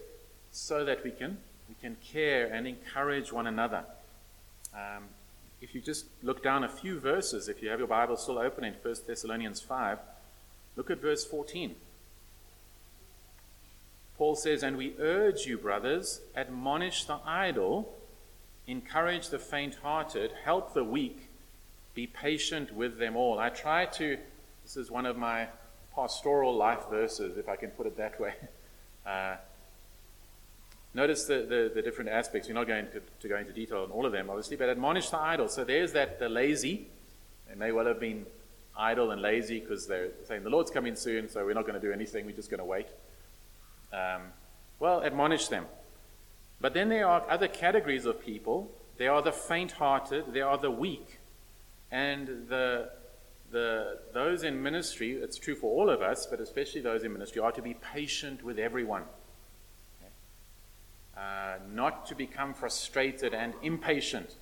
so 0.50 0.84
that 0.84 1.02
we 1.02 1.10
can, 1.10 1.38
we 1.70 1.74
can 1.80 1.96
care 2.04 2.52
and 2.52 2.66
encourage 2.66 3.32
one 3.32 3.46
another. 3.46 3.82
Um, 4.74 5.04
if 5.62 5.74
you 5.74 5.80
just 5.80 6.04
look 6.22 6.42
down 6.42 6.64
a 6.64 6.68
few 6.68 7.00
verses, 7.00 7.48
if 7.48 7.62
you 7.62 7.70
have 7.70 7.78
your 7.78 7.88
Bible 7.88 8.18
still 8.18 8.38
open 8.38 8.62
in 8.62 8.74
1 8.74 8.94
Thessalonians 9.06 9.62
5, 9.62 10.00
Look 10.76 10.90
at 10.90 11.00
verse 11.00 11.24
14. 11.24 11.74
Paul 14.16 14.36
says, 14.36 14.62
And 14.62 14.76
we 14.76 14.94
urge 14.98 15.46
you, 15.46 15.58
brothers, 15.58 16.20
admonish 16.34 17.04
the 17.04 17.18
idle, 17.24 17.94
encourage 18.66 19.28
the 19.28 19.38
faint 19.38 19.76
hearted, 19.76 20.32
help 20.44 20.74
the 20.74 20.84
weak, 20.84 21.28
be 21.94 22.06
patient 22.06 22.74
with 22.74 22.98
them 22.98 23.16
all. 23.16 23.38
I 23.38 23.48
try 23.48 23.86
to, 23.86 24.18
this 24.62 24.76
is 24.76 24.90
one 24.90 25.06
of 25.06 25.16
my 25.16 25.48
pastoral 25.94 26.54
life 26.54 26.84
verses, 26.90 27.38
if 27.38 27.48
I 27.48 27.56
can 27.56 27.70
put 27.70 27.86
it 27.86 27.96
that 27.96 28.20
way. 28.20 28.34
Uh, 29.06 29.36
notice 30.94 31.26
the, 31.26 31.46
the, 31.48 31.70
the, 31.72 31.80
different 31.80 32.10
aspects. 32.10 32.48
We're 32.48 32.54
not 32.54 32.66
going 32.66 32.86
to, 32.86 33.00
to, 33.20 33.28
go 33.28 33.36
into 33.36 33.52
detail 33.52 33.84
on 33.84 33.92
all 33.92 34.04
of 34.04 34.10
them, 34.10 34.28
obviously, 34.28 34.56
but 34.56 34.68
admonish 34.68 35.10
the 35.10 35.18
idle. 35.18 35.46
So 35.46 35.62
there's 35.62 35.92
that 35.92 36.18
the 36.18 36.28
lazy. 36.28 36.88
They 37.48 37.54
may 37.54 37.70
well 37.70 37.86
have 37.86 38.00
been 38.00 38.26
idle 38.76 39.10
and 39.10 39.22
lazy 39.22 39.60
because 39.60 39.86
they're 39.86 40.10
saying 40.24 40.44
the 40.44 40.50
Lord's 40.50 40.70
coming 40.70 40.96
soon, 40.96 41.28
so 41.28 41.44
we're 41.44 41.54
not 41.54 41.66
going 41.66 41.80
to 41.80 41.86
do 41.86 41.92
anything, 41.92 42.26
we're 42.26 42.32
just 42.32 42.50
going 42.50 42.58
to 42.58 42.64
wait. 42.64 42.88
Um, 43.92 44.22
well, 44.78 45.02
admonish 45.02 45.48
them. 45.48 45.66
But 46.60 46.74
then 46.74 46.88
there 46.88 47.06
are 47.06 47.24
other 47.28 47.48
categories 47.48 48.06
of 48.06 48.20
people. 48.20 48.70
There 48.98 49.12
are 49.12 49.22
the 49.22 49.32
faint 49.32 49.72
hearted, 49.72 50.32
there 50.32 50.48
are 50.48 50.58
the 50.58 50.70
weak. 50.70 51.18
And 51.90 52.48
the, 52.48 52.90
the, 53.50 53.98
those 54.12 54.42
in 54.42 54.62
ministry, 54.62 55.12
it's 55.12 55.38
true 55.38 55.54
for 55.54 55.70
all 55.70 55.90
of 55.90 56.02
us, 56.02 56.26
but 56.26 56.40
especially 56.40 56.80
those 56.80 57.04
in 57.04 57.12
ministry, 57.12 57.40
are 57.40 57.52
to 57.52 57.62
be 57.62 57.74
patient 57.74 58.42
with 58.42 58.58
everyone. 58.58 59.04
Uh, 61.16 61.56
not 61.72 62.04
to 62.06 62.14
become 62.14 62.52
frustrated 62.52 63.32
and 63.32 63.54
impatient. 63.62 64.34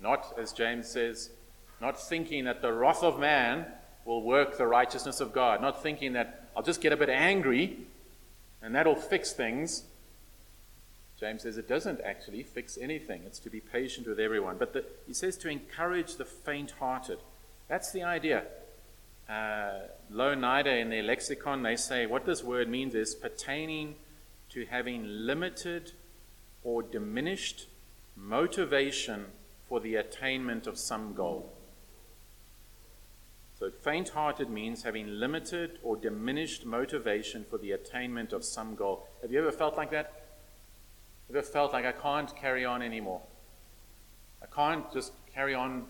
Not, 0.00 0.34
as 0.38 0.52
James 0.52 0.88
says, 0.88 1.30
not 1.80 2.00
thinking 2.00 2.44
that 2.44 2.62
the 2.62 2.72
wrath 2.72 3.02
of 3.02 3.18
man 3.18 3.66
will 4.04 4.22
work 4.22 4.56
the 4.56 4.66
righteousness 4.66 5.20
of 5.20 5.32
God, 5.32 5.60
not 5.60 5.82
thinking 5.82 6.12
that 6.14 6.48
I'll 6.56 6.62
just 6.62 6.80
get 6.80 6.92
a 6.92 6.96
bit 6.96 7.08
angry 7.08 7.78
and 8.62 8.74
that'll 8.74 8.94
fix 8.94 9.32
things. 9.32 9.84
James 11.18 11.42
says 11.42 11.56
it 11.56 11.68
doesn't 11.68 12.00
actually 12.02 12.42
fix 12.42 12.76
anything. 12.80 13.22
It's 13.26 13.38
to 13.40 13.50
be 13.50 13.60
patient 13.60 14.06
with 14.06 14.20
everyone. 14.20 14.56
But 14.58 14.72
the, 14.72 14.84
he 15.06 15.14
says 15.14 15.36
to 15.38 15.48
encourage 15.48 16.16
the 16.16 16.24
faint 16.24 16.72
hearted. 16.72 17.18
That's 17.68 17.90
the 17.90 18.02
idea. 18.02 18.44
Uh, 19.28 19.80
Louw-Nida 20.12 20.80
in 20.80 20.90
their 20.90 21.02
lexicon, 21.02 21.62
they 21.62 21.76
say 21.76 22.06
what 22.06 22.26
this 22.26 22.44
word 22.44 22.68
means 22.68 22.94
is 22.94 23.14
pertaining 23.14 23.96
to 24.50 24.66
having 24.66 25.04
limited 25.06 25.92
or 26.62 26.82
diminished 26.82 27.66
motivation 28.14 29.26
for 29.68 29.80
the 29.80 29.96
attainment 29.96 30.66
of 30.66 30.78
some 30.78 31.14
goal. 31.14 31.52
So, 33.58 33.70
faint 33.70 34.10
hearted 34.10 34.50
means 34.50 34.82
having 34.82 35.18
limited 35.18 35.78
or 35.82 35.96
diminished 35.96 36.66
motivation 36.66 37.46
for 37.48 37.56
the 37.56 37.72
attainment 37.72 38.34
of 38.34 38.44
some 38.44 38.74
goal. 38.74 39.08
Have 39.22 39.32
you 39.32 39.38
ever 39.38 39.50
felt 39.50 39.78
like 39.78 39.90
that? 39.92 40.12
Ever 41.30 41.40
felt 41.40 41.72
like 41.72 41.86
I 41.86 41.92
can't 41.92 42.36
carry 42.36 42.66
on 42.66 42.82
anymore? 42.82 43.22
I 44.42 44.46
can't 44.54 44.92
just 44.92 45.12
carry 45.34 45.54
on 45.54 45.86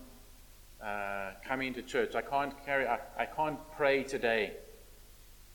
uh, 0.81 1.33
coming 1.45 1.75
to 1.75 1.83
church. 1.83 2.15
I 2.15 2.23
can't 2.23 2.55
carry. 2.65 2.87
I, 2.87 3.01
I 3.19 3.27
can't 3.27 3.59
pray 3.77 4.05
today. 4.05 4.53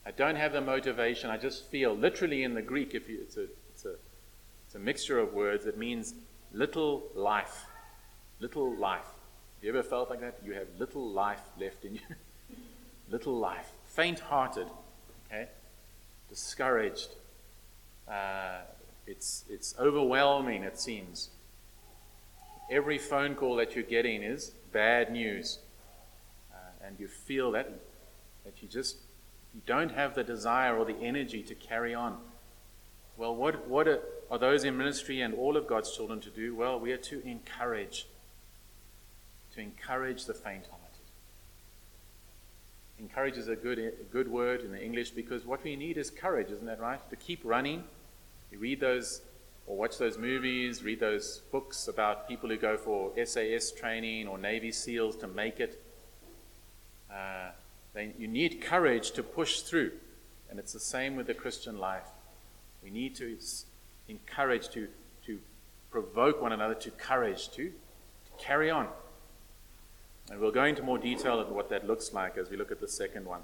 I 0.05 0.11
don't 0.11 0.35
have 0.35 0.51
the 0.51 0.61
motivation. 0.61 1.29
I 1.29 1.37
just 1.37 1.71
feel 1.71 1.95
literally 1.95 2.43
in 2.43 2.55
the 2.55 2.61
Greek. 2.61 2.93
If 2.93 3.07
you, 3.07 3.19
it's 3.21 3.37
a, 3.37 3.45
it's 3.69 3.85
a, 3.85 3.95
it's 4.65 4.75
a 4.75 4.79
mixture 4.79 5.17
of 5.17 5.33
words. 5.33 5.65
It 5.65 5.77
means 5.77 6.13
little 6.51 7.03
life, 7.15 7.67
little 8.41 8.75
life. 8.75 9.07
You 9.61 9.69
ever 9.69 9.83
felt 9.83 10.09
like 10.09 10.21
that? 10.21 10.39
You 10.43 10.53
have 10.53 10.67
little 10.79 11.07
life 11.07 11.43
left 11.59 11.85
in 11.85 11.95
you. 11.95 12.01
little 13.09 13.35
life. 13.35 13.71
Faint 13.85 14.19
hearted. 14.19 14.67
Okay? 15.27 15.47
Discouraged. 16.29 17.09
Uh, 18.07 18.61
it's, 19.05 19.45
it's 19.49 19.75
overwhelming, 19.79 20.63
it 20.63 20.79
seems. 20.79 21.29
Every 22.71 22.97
phone 22.97 23.35
call 23.35 23.55
that 23.57 23.75
you're 23.75 23.83
getting 23.83 24.23
is 24.23 24.51
bad 24.71 25.11
news. 25.11 25.59
Uh, 26.51 26.87
and 26.87 26.99
you 26.99 27.07
feel 27.07 27.51
that, 27.51 27.69
that 28.45 28.63
you 28.63 28.67
just 28.67 28.97
you 29.53 29.61
don't 29.65 29.91
have 29.91 30.15
the 30.15 30.23
desire 30.23 30.77
or 30.77 30.85
the 30.85 30.97
energy 31.01 31.43
to 31.43 31.55
carry 31.55 31.93
on. 31.93 32.17
Well, 33.17 33.35
what, 33.35 33.67
what 33.67 33.87
are, 33.87 33.99
are 34.31 34.39
those 34.39 34.63
in 34.63 34.77
ministry 34.77 35.21
and 35.21 35.33
all 35.33 35.57
of 35.57 35.67
God's 35.67 35.95
children 35.95 36.21
to 36.21 36.29
do? 36.29 36.55
Well, 36.55 36.79
we 36.79 36.93
are 36.93 36.97
to 36.97 37.21
encourage 37.27 38.07
to 39.55 39.61
encourage 39.61 40.25
the 40.25 40.33
faint 40.33 40.65
hearted. 40.65 40.87
encourage 42.99 43.37
is 43.37 43.47
a 43.47 43.55
good, 43.55 43.79
a 43.79 43.91
good 44.11 44.27
word 44.27 44.61
in 44.61 44.71
the 44.71 44.83
English 44.83 45.11
because 45.11 45.45
what 45.45 45.63
we 45.63 45.75
need 45.75 45.97
is 45.97 46.09
courage, 46.09 46.51
isn't 46.51 46.67
that 46.67 46.79
right? 46.79 47.09
To 47.09 47.15
keep 47.15 47.41
running. 47.43 47.83
You 48.51 48.59
read 48.59 48.79
those 48.79 49.21
or 49.67 49.77
watch 49.77 49.97
those 49.97 50.17
movies, 50.17 50.83
read 50.83 50.99
those 50.99 51.41
books 51.51 51.87
about 51.87 52.27
people 52.27 52.49
who 52.49 52.57
go 52.57 52.77
for 52.77 53.11
SAS 53.25 53.71
training 53.71 54.27
or 54.27 54.37
Navy 54.37 54.71
SEALs 54.71 55.15
to 55.17 55.27
make 55.27 55.59
it. 55.59 55.81
Uh, 57.11 57.51
they, 57.93 58.13
you 58.17 58.27
need 58.27 58.61
courage 58.61 59.11
to 59.11 59.23
push 59.23 59.61
through. 59.61 59.91
And 60.49 60.59
it's 60.59 60.73
the 60.73 60.79
same 60.79 61.15
with 61.15 61.27
the 61.27 61.33
Christian 61.33 61.79
life. 61.79 62.07
We 62.83 62.89
need 62.89 63.15
to 63.15 63.37
encourage, 64.07 64.69
to, 64.69 64.87
to 65.25 65.39
provoke 65.89 66.41
one 66.41 66.51
another 66.51 66.75
to 66.75 66.91
courage, 66.91 67.49
to, 67.51 67.69
to 67.69 68.43
carry 68.43 68.69
on. 68.69 68.87
And 70.29 70.39
we'll 70.39 70.51
go 70.51 70.63
into 70.63 70.83
more 70.83 70.97
detail 70.97 71.39
of 71.39 71.49
what 71.49 71.69
that 71.69 71.87
looks 71.87 72.13
like 72.13 72.37
as 72.37 72.49
we 72.49 72.57
look 72.57 72.71
at 72.71 72.79
the 72.79 72.87
second 72.87 73.25
one. 73.25 73.41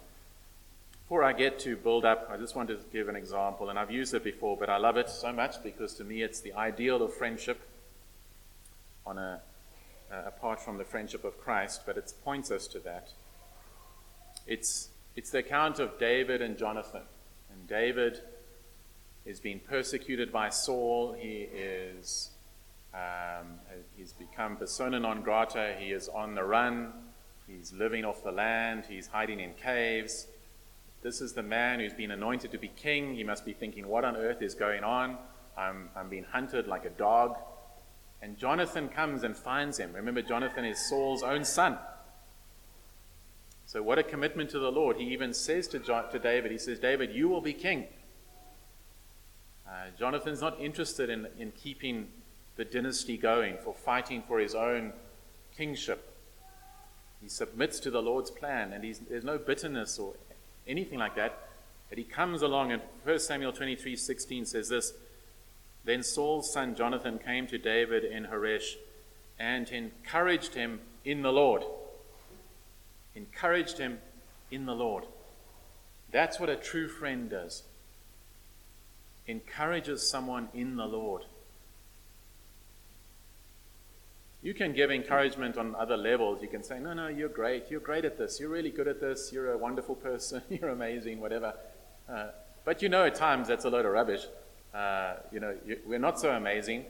Before 1.04 1.24
I 1.24 1.34
get 1.34 1.60
to 1.60 1.78
build 1.78 2.04
up, 2.04 2.30
I 2.30 2.38
just 2.38 2.56
want 2.56 2.70
to 2.70 2.80
give 2.92 3.08
an 3.08 3.16
example, 3.16 3.70
and 3.70 3.80
I've 3.80 3.92
used 3.92 4.14
it 4.14 4.24
before, 4.24 4.58
but 4.58 4.70
I 4.70 4.78
love 4.78 4.98
it 4.98 5.10
so 5.10 5.32
much 5.32 5.64
because 5.64 5.94
to 5.96 6.04
me 6.04 6.22
it's 6.22 6.42
the 6.42 6.54
ideal 6.54 7.02
of 7.02 7.14
friendship 7.14 7.62
on 9.06 9.18
a, 9.18 9.40
uh, 10.12 10.24
apart 10.26 10.62
from 10.62 10.78
the 10.78 10.84
friendship 10.84 11.24
of 11.24 11.40
Christ, 11.40 11.84
but 11.86 11.98
it 11.98 12.14
points 12.26 12.52
us 12.52 12.68
to 12.68 12.80
that. 12.80 13.10
It's, 14.46 14.90
it's 15.16 15.30
the 15.30 15.40
account 15.40 15.80
of 15.80 15.98
David 15.98 16.42
and 16.42 16.58
Jonathan. 16.58 17.04
And 17.52 17.68
David 17.68 18.20
is 19.26 19.40
being 19.40 19.60
persecuted 19.60 20.32
by 20.32 20.50
Saul. 20.50 21.14
He 21.18 21.48
is 21.54 22.32
um, 22.94 23.60
he's 23.96 24.14
become 24.14 24.58
persona 24.58 25.00
non 25.00 25.22
grata. 25.22 25.76
He 25.78 25.92
is 25.92 26.08
on 26.08 26.36
the 26.36 26.44
run. 26.44 26.94
He's 27.48 27.72
living 27.74 28.06
off 28.06 28.24
the 28.24 28.32
land. 28.32 28.86
He's 28.90 29.08
hiding 29.08 29.40
in 29.40 29.54
caves. 29.54 30.28
This 31.02 31.22
is 31.22 31.34
the 31.34 31.44
man 31.44 31.80
who's 31.80 31.94
been 31.94 32.12
anointed 32.12 32.52
to 32.52 32.58
be 32.58 32.70
king. 32.70 33.16
He 33.16 33.24
must 33.24 33.46
be 33.46 33.54
thinking, 33.54 33.88
what 33.88 34.04
on 34.04 34.18
earth 34.18 34.42
is 34.42 34.56
going 34.56 34.84
on? 34.84 35.18
I'm, 35.58 35.90
I'm 35.96 36.10
being 36.10 36.26
hunted 36.26 36.68
like 36.68 36.86
a 36.86 36.90
dog. 36.90 37.38
And 38.22 38.38
Jonathan 38.38 38.90
comes 38.90 39.24
and 39.24 39.36
finds 39.38 39.78
him. 39.78 39.94
Remember, 39.94 40.22
Jonathan 40.22 40.66
is 40.66 40.90
Saul's 40.90 41.24
own 41.24 41.46
son. 41.46 41.78
So, 43.66 43.84
what 43.84 44.00
a 44.00 44.04
commitment 44.04 44.50
to 44.52 44.60
the 44.60 44.72
Lord. 44.72 44.98
He 44.98 45.04
even 45.14 45.34
says 45.34 45.68
to, 45.70 45.80
John, 45.80 46.10
to 46.12 46.20
David, 46.20 46.52
He 46.52 46.58
says, 46.58 46.80
David, 46.80 47.14
you 47.14 47.28
will 47.28 47.42
be 47.42 47.54
king. 47.54 47.86
Uh, 49.68 49.90
Jonathan's 50.00 50.42
not 50.42 50.60
interested 50.60 51.10
in, 51.10 51.28
in 51.38 51.52
keeping 51.52 52.08
the 52.58 52.66
dynasty 52.66 53.18
going, 53.18 53.58
for 53.64 53.74
fighting 53.74 54.24
for 54.28 54.40
his 54.40 54.54
own 54.54 54.92
kingship. 55.56 56.14
He 57.22 57.30
submits 57.30 57.80
to 57.82 57.92
the 57.92 58.02
Lord's 58.02 58.30
plan, 58.32 58.74
and 58.74 58.84
there's 59.10 59.24
no 59.24 59.38
bitterness 59.38 59.98
or 59.98 60.14
anything 60.68 61.00
like 61.00 61.16
that. 61.16 61.48
But 61.90 61.98
he 61.98 62.04
comes 62.04 62.42
along, 62.42 62.72
and 62.72 62.82
1 63.04 63.20
Samuel 63.20 63.54
23 63.54 63.96
16 63.96 64.46
says 64.46 64.70
this 64.70 64.94
Then 65.86 66.04
Saul's 66.04 66.52
son 66.52 66.76
Jonathan 66.76 67.20
came 67.20 67.48
to 67.48 67.58
David 67.58 68.04
in 68.04 68.26
Horesh 68.26 68.76
and 69.40 69.70
encouraged 69.70 70.54
him 70.54 70.82
in 71.06 71.22
the 71.22 71.32
Lord. 71.32 71.64
Encouraged 73.16 73.78
him 73.78 74.00
in 74.52 74.66
the 74.66 74.76
Lord. 74.76 75.06
That's 76.12 76.40
what 76.40 76.50
a 76.50 76.56
true 76.56 76.88
friend 76.88 77.30
does. 77.30 77.64
Encourages 79.28 80.10
someone 80.10 80.50
in 80.54 80.78
the 80.78 80.86
Lord. 80.86 81.24
You 84.48 84.54
can 84.54 84.72
give 84.72 84.92
encouragement 84.92 85.58
on 85.58 85.76
other 85.76 85.98
levels. 85.98 86.42
You 86.42 86.48
can 86.48 86.64
say, 86.64 86.80
No, 86.80 86.94
no, 86.94 87.10
you're 87.10 87.28
great. 87.28 87.70
You're 87.70 87.82
great 87.82 88.06
at 88.06 88.18
this. 88.18 88.40
You're 88.40 88.48
really 88.48 88.70
good 88.70 88.88
at 88.88 89.02
this. 89.02 89.30
You're 89.34 89.52
a 89.52 89.58
wonderful 89.58 89.94
person. 89.94 90.42
You're 90.50 90.70
amazing, 90.70 91.20
whatever. 91.20 91.54
Uh, 92.08 92.28
but 92.64 92.82
you 92.82 92.88
know, 92.88 93.04
at 93.04 93.16
times 93.16 93.50
that's 93.50 93.66
a 93.66 93.70
load 93.70 93.86
of 93.86 93.92
rubbish. 93.92 94.26
Uh, 94.74 95.16
you 95.34 95.42
know, 95.42 95.54
you, 95.66 95.80
we're 95.86 96.00
not 96.00 96.18
so 96.18 96.32
amazing. 96.32 96.86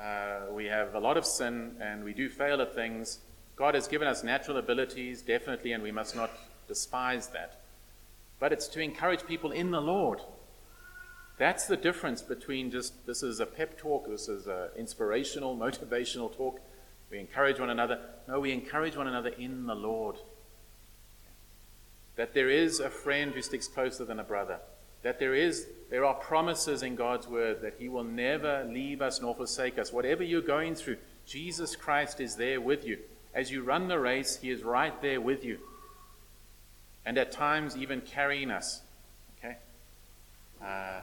Uh, 0.00 0.46
we 0.50 0.64
have 0.64 0.96
a 0.96 0.98
lot 0.98 1.16
of 1.16 1.24
sin 1.24 1.76
and 1.80 2.02
we 2.02 2.12
do 2.12 2.28
fail 2.28 2.60
at 2.60 2.74
things. 2.74 3.20
God 3.54 3.76
has 3.76 3.86
given 3.86 4.08
us 4.08 4.24
natural 4.24 4.56
abilities, 4.56 5.22
definitely, 5.22 5.70
and 5.70 5.84
we 5.84 5.92
must 5.92 6.16
not 6.16 6.32
despise 6.66 7.28
that. 7.28 7.60
But 8.40 8.52
it's 8.52 8.66
to 8.66 8.80
encourage 8.80 9.24
people 9.28 9.52
in 9.52 9.70
the 9.70 9.80
Lord. 9.80 10.22
That's 11.38 11.68
the 11.68 11.76
difference 11.76 12.20
between 12.20 12.72
just 12.72 13.06
this 13.06 13.22
is 13.22 13.38
a 13.38 13.46
pep 13.46 13.78
talk, 13.78 14.08
this 14.08 14.28
is 14.28 14.48
an 14.48 14.70
inspirational, 14.76 15.56
motivational 15.66 16.36
talk, 16.36 16.60
we 17.10 17.18
encourage 17.18 17.58
one 17.58 17.70
another. 17.70 17.98
No, 18.28 18.40
we 18.40 18.52
encourage 18.52 18.96
one 18.96 19.08
another 19.08 19.30
in 19.30 19.66
the 19.66 19.74
Lord. 19.74 20.16
That 22.16 22.34
there 22.34 22.48
is 22.48 22.80
a 22.80 22.90
friend 22.90 23.32
who 23.32 23.42
sticks 23.42 23.66
closer 23.66 24.04
than 24.04 24.20
a 24.20 24.24
brother. 24.24 24.60
That 25.02 25.18
there 25.18 25.34
is 25.34 25.66
there 25.90 26.04
are 26.04 26.14
promises 26.14 26.82
in 26.82 26.94
God's 26.94 27.26
word 27.26 27.62
that 27.62 27.74
he 27.78 27.88
will 27.88 28.04
never 28.04 28.64
leave 28.64 29.02
us 29.02 29.20
nor 29.20 29.34
forsake 29.34 29.78
us. 29.78 29.92
Whatever 29.92 30.22
you're 30.22 30.40
going 30.40 30.76
through, 30.76 30.98
Jesus 31.26 31.74
Christ 31.74 32.20
is 32.20 32.36
there 32.36 32.60
with 32.60 32.86
you. 32.86 32.98
As 33.34 33.50
you 33.50 33.62
run 33.62 33.88
the 33.88 33.98
race, 33.98 34.38
he 34.40 34.50
is 34.50 34.62
right 34.62 35.00
there 35.02 35.20
with 35.20 35.44
you. 35.44 35.58
And 37.04 37.18
at 37.18 37.32
times 37.32 37.76
even 37.76 38.02
carrying 38.02 38.50
us. 38.50 38.82
Okay? 39.38 39.56
Uh, 40.62 41.00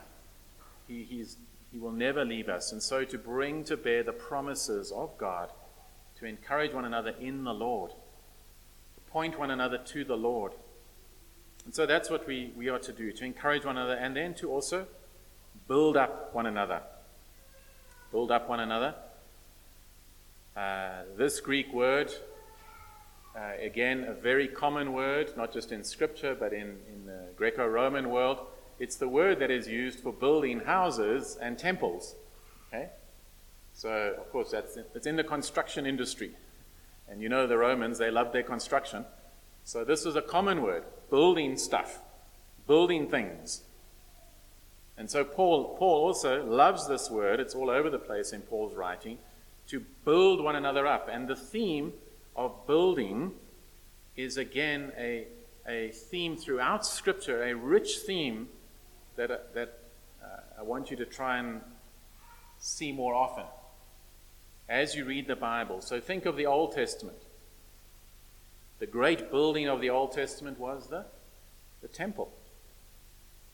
he, 0.86 1.04
he's, 1.04 1.36
he 1.72 1.78
will 1.78 1.92
never 1.92 2.24
leave 2.24 2.48
us. 2.48 2.72
And 2.72 2.82
so 2.82 3.04
to 3.04 3.18
bring 3.18 3.64
to 3.64 3.76
bear 3.76 4.02
the 4.02 4.12
promises 4.12 4.90
of 4.92 5.16
God 5.18 5.50
to 6.18 6.26
encourage 6.26 6.72
one 6.72 6.84
another 6.84 7.14
in 7.20 7.44
the 7.44 7.54
Lord, 7.54 7.92
point 9.10 9.38
one 9.38 9.50
another 9.50 9.78
to 9.78 10.04
the 10.04 10.16
Lord. 10.16 10.52
And 11.64 11.74
so 11.74 11.86
that's 11.86 12.10
what 12.10 12.26
we, 12.26 12.52
we 12.56 12.68
are 12.68 12.78
to 12.78 12.92
do 12.92 13.12
to 13.12 13.24
encourage 13.24 13.64
one 13.64 13.76
another 13.76 13.94
and 13.94 14.16
then 14.16 14.34
to 14.34 14.50
also 14.50 14.86
build 15.68 15.96
up 15.96 16.34
one 16.34 16.46
another. 16.46 16.82
Build 18.10 18.30
up 18.30 18.48
one 18.48 18.60
another. 18.60 18.94
Uh, 20.56 21.02
this 21.16 21.40
Greek 21.40 21.72
word, 21.72 22.12
uh, 23.36 23.52
again, 23.60 24.04
a 24.04 24.14
very 24.14 24.48
common 24.48 24.92
word, 24.92 25.36
not 25.36 25.52
just 25.52 25.70
in 25.70 25.84
Scripture, 25.84 26.34
but 26.34 26.52
in, 26.52 26.78
in 26.92 27.06
the 27.06 27.28
Greco 27.36 27.66
Roman 27.66 28.10
world. 28.10 28.40
It's 28.80 28.96
the 28.96 29.08
word 29.08 29.38
that 29.40 29.50
is 29.50 29.68
used 29.68 30.00
for 30.00 30.12
building 30.12 30.60
houses 30.60 31.36
and 31.40 31.58
temples. 31.58 32.16
Okay? 32.68 32.88
So, 33.78 34.16
of 34.18 34.32
course, 34.32 34.50
that's 34.50 34.76
it's 34.76 35.06
in 35.06 35.14
the 35.14 35.22
construction 35.22 35.86
industry. 35.86 36.32
And 37.08 37.22
you 37.22 37.28
know 37.28 37.46
the 37.46 37.56
Romans, 37.56 37.98
they 37.98 38.10
loved 38.10 38.32
their 38.32 38.42
construction. 38.42 39.04
So, 39.62 39.84
this 39.84 40.04
is 40.04 40.16
a 40.16 40.20
common 40.20 40.62
word 40.62 40.82
building 41.10 41.56
stuff, 41.56 42.00
building 42.66 43.08
things. 43.08 43.62
And 44.96 45.08
so, 45.08 45.22
Paul, 45.22 45.76
Paul 45.78 46.06
also 46.06 46.44
loves 46.44 46.88
this 46.88 47.08
word. 47.08 47.38
It's 47.38 47.54
all 47.54 47.70
over 47.70 47.88
the 47.88 48.00
place 48.00 48.32
in 48.32 48.40
Paul's 48.40 48.74
writing 48.74 49.16
to 49.68 49.84
build 50.04 50.42
one 50.42 50.56
another 50.56 50.84
up. 50.84 51.08
And 51.08 51.28
the 51.28 51.36
theme 51.36 51.92
of 52.34 52.66
building 52.66 53.30
is 54.16 54.38
again 54.38 54.90
a, 54.98 55.28
a 55.68 55.90
theme 55.90 56.36
throughout 56.36 56.84
Scripture, 56.84 57.44
a 57.44 57.54
rich 57.54 57.98
theme 57.98 58.48
that, 59.14 59.54
that 59.54 59.78
uh, 60.20 60.40
I 60.58 60.62
want 60.62 60.90
you 60.90 60.96
to 60.96 61.06
try 61.06 61.38
and 61.38 61.60
see 62.58 62.90
more 62.90 63.14
often 63.14 63.44
as 64.68 64.94
you 64.94 65.04
read 65.04 65.26
the 65.26 65.36
Bible. 65.36 65.80
So 65.80 66.00
think 66.00 66.26
of 66.26 66.36
the 66.36 66.46
Old 66.46 66.72
Testament. 66.72 67.18
The 68.78 68.86
great 68.86 69.30
building 69.30 69.66
of 69.66 69.80
the 69.80 69.90
Old 69.90 70.12
Testament 70.12 70.58
was 70.58 70.88
the, 70.88 71.04
the 71.80 71.88
temple. 71.88 72.30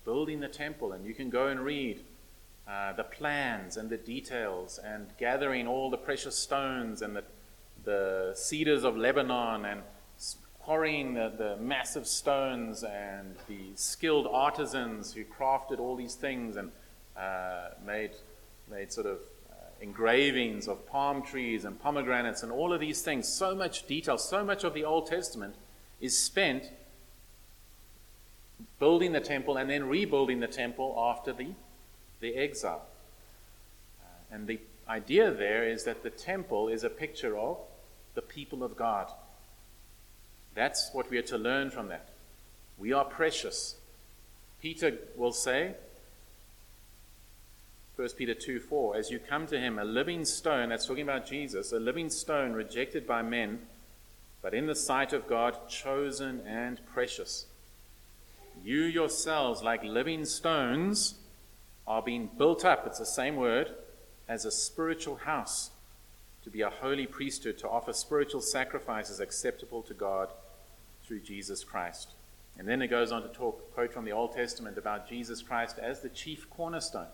Building 0.04 0.40
the 0.40 0.48
temple, 0.48 0.92
and 0.92 1.06
you 1.06 1.14
can 1.14 1.30
go 1.30 1.46
and 1.46 1.60
read 1.60 2.00
uh, 2.68 2.92
the 2.92 3.04
plans 3.04 3.76
and 3.76 3.88
the 3.88 3.96
details 3.96 4.78
and 4.78 5.06
gathering 5.18 5.66
all 5.66 5.90
the 5.90 5.96
precious 5.96 6.36
stones 6.36 7.00
and 7.00 7.16
the, 7.16 7.24
the 7.84 8.32
cedars 8.34 8.84
of 8.84 8.96
Lebanon 8.96 9.64
and 9.64 9.82
quarrying 10.58 11.14
the, 11.14 11.32
the 11.36 11.56
massive 11.58 12.06
stones 12.06 12.82
and 12.82 13.36
the 13.48 13.60
skilled 13.74 14.26
artisans 14.26 15.12
who 15.12 15.22
crafted 15.24 15.78
all 15.78 15.94
these 15.94 16.14
things 16.14 16.56
and 16.56 16.70
uh, 17.16 17.68
made, 17.86 18.12
made 18.70 18.90
sort 18.90 19.06
of 19.06 19.18
engravings 19.84 20.66
of 20.66 20.86
palm 20.88 21.22
trees 21.22 21.64
and 21.66 21.80
pomegranates 21.80 22.42
and 22.42 22.50
all 22.50 22.72
of 22.72 22.80
these 22.80 23.02
things. 23.02 23.28
So 23.28 23.54
much 23.54 23.86
detail, 23.86 24.16
so 24.16 24.42
much 24.42 24.64
of 24.64 24.72
the 24.72 24.84
Old 24.84 25.06
Testament 25.06 25.54
is 26.00 26.18
spent 26.18 26.70
building 28.78 29.12
the 29.12 29.20
temple 29.20 29.58
and 29.58 29.68
then 29.68 29.86
rebuilding 29.86 30.40
the 30.40 30.46
temple 30.46 30.94
after 30.96 31.32
the, 31.34 31.48
the 32.20 32.34
exile. 32.34 32.86
Uh, 34.00 34.34
and 34.34 34.46
the 34.46 34.58
idea 34.88 35.30
there 35.30 35.68
is 35.68 35.84
that 35.84 36.02
the 36.02 36.10
temple 36.10 36.68
is 36.68 36.82
a 36.82 36.90
picture 36.90 37.36
of 37.36 37.58
the 38.14 38.22
people 38.22 38.64
of 38.64 38.76
God. 38.76 39.10
That's 40.54 40.90
what 40.94 41.10
we 41.10 41.18
are 41.18 41.22
to 41.22 41.36
learn 41.36 41.70
from 41.70 41.88
that. 41.88 42.08
We 42.78 42.92
are 42.94 43.04
precious. 43.04 43.76
Peter 44.62 44.94
will 45.14 45.32
say, 45.32 45.74
1 48.04 48.10
Peter 48.18 48.34
2 48.34 48.60
4, 48.60 48.96
as 48.96 49.10
you 49.10 49.18
come 49.18 49.46
to 49.46 49.58
him, 49.58 49.78
a 49.78 49.84
living 49.84 50.26
stone, 50.26 50.68
that's 50.68 50.84
talking 50.84 51.04
about 51.04 51.24
Jesus, 51.26 51.72
a 51.72 51.78
living 51.80 52.10
stone 52.10 52.52
rejected 52.52 53.06
by 53.06 53.22
men, 53.22 53.60
but 54.42 54.52
in 54.52 54.66
the 54.66 54.74
sight 54.74 55.14
of 55.14 55.26
God, 55.26 55.70
chosen 55.70 56.42
and 56.46 56.84
precious. 56.84 57.46
You 58.62 58.82
yourselves, 58.82 59.62
like 59.62 59.82
living 59.82 60.26
stones, 60.26 61.14
are 61.86 62.02
being 62.02 62.28
built 62.36 62.62
up, 62.62 62.86
it's 62.86 62.98
the 62.98 63.06
same 63.06 63.36
word, 63.36 63.70
as 64.28 64.44
a 64.44 64.50
spiritual 64.50 65.16
house, 65.16 65.70
to 66.42 66.50
be 66.50 66.60
a 66.60 66.68
holy 66.68 67.06
priesthood, 67.06 67.56
to 67.60 67.68
offer 67.70 67.94
spiritual 67.94 68.42
sacrifices 68.42 69.18
acceptable 69.18 69.80
to 69.80 69.94
God 69.94 70.28
through 71.06 71.20
Jesus 71.20 71.64
Christ. 71.64 72.10
And 72.58 72.68
then 72.68 72.82
it 72.82 72.88
goes 72.88 73.12
on 73.12 73.22
to 73.22 73.28
talk, 73.28 73.72
quote 73.72 73.94
from 73.94 74.04
the 74.04 74.12
Old 74.12 74.34
Testament 74.34 74.76
about 74.76 75.08
Jesus 75.08 75.40
Christ 75.40 75.78
as 75.78 76.02
the 76.02 76.10
chief 76.10 76.50
cornerstone. 76.50 77.06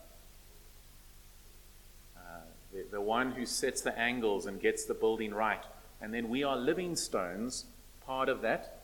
Uh, 2.73 2.77
the, 2.77 2.87
the 2.93 3.01
one 3.01 3.33
who 3.33 3.47
sets 3.47 3.81
the 3.81 3.99
angles 3.99 4.47
and 4.47 4.61
gets 4.61 4.85
the 4.85 4.95
building 4.95 5.35
right. 5.35 5.65
And 6.01 6.15
then 6.15 6.29
we 6.29 6.43
are 6.43 6.57
living 6.57 6.97
stones, 6.97 7.67
part 8.07 8.29
of 8.29 8.43
that 8.43 8.81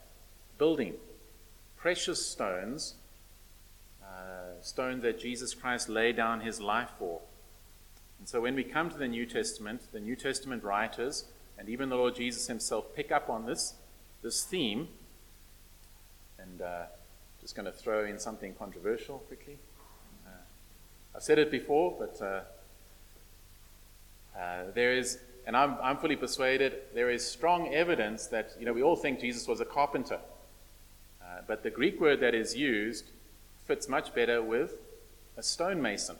building. 0.58 0.94
Precious 1.76 2.26
stones, 2.26 2.94
uh, 4.02 4.60
stones 4.62 5.02
that 5.02 5.18
Jesus 5.20 5.54
Christ 5.54 5.88
laid 5.88 6.16
down 6.16 6.40
his 6.40 6.60
life 6.60 6.90
for. 6.98 7.20
And 8.18 8.28
so 8.28 8.40
when 8.40 8.54
we 8.54 8.64
come 8.64 8.90
to 8.90 8.96
the 8.96 9.08
New 9.08 9.26
Testament, 9.26 9.82
the 9.92 10.00
New 10.00 10.16
Testament 10.16 10.64
writers, 10.64 11.26
and 11.58 11.68
even 11.68 11.88
the 11.88 11.96
Lord 11.96 12.14
Jesus 12.14 12.46
himself 12.46 12.94
pick 12.94 13.12
up 13.12 13.30
on 13.30 13.46
this, 13.46 13.74
this 14.22 14.44
theme. 14.44 14.88
And 16.38 16.60
uh, 16.60 16.84
just 17.40 17.54
going 17.54 17.66
to 17.66 17.72
throw 17.72 18.04
in 18.04 18.18
something 18.18 18.54
controversial 18.54 19.18
quickly. 19.20 19.58
Uh, 20.26 20.30
I've 21.14 21.22
said 21.22 21.38
it 21.38 21.50
before, 21.50 21.94
but 21.98 22.20
uh, 24.38 24.64
there 24.74 24.92
is 24.96 25.18
and 25.46 25.56
I'm, 25.56 25.76
I'm 25.80 25.96
fully 25.96 26.16
persuaded 26.16 26.74
there 26.92 27.08
is 27.08 27.24
strong 27.24 27.72
evidence 27.72 28.26
that, 28.26 28.50
you 28.58 28.66
know, 28.66 28.72
we 28.72 28.82
all 28.82 28.96
think 28.96 29.20
Jesus 29.20 29.46
was 29.46 29.60
a 29.60 29.64
carpenter. 29.64 30.18
Uh, 31.22 31.42
but 31.46 31.62
the 31.62 31.70
Greek 31.70 32.00
word 32.00 32.20
that 32.20 32.34
is 32.34 32.56
used 32.56 33.04
fits 33.64 33.88
much 33.88 34.12
better 34.12 34.42
with 34.42 34.74
a 35.36 35.42
stonemason. 35.44 36.16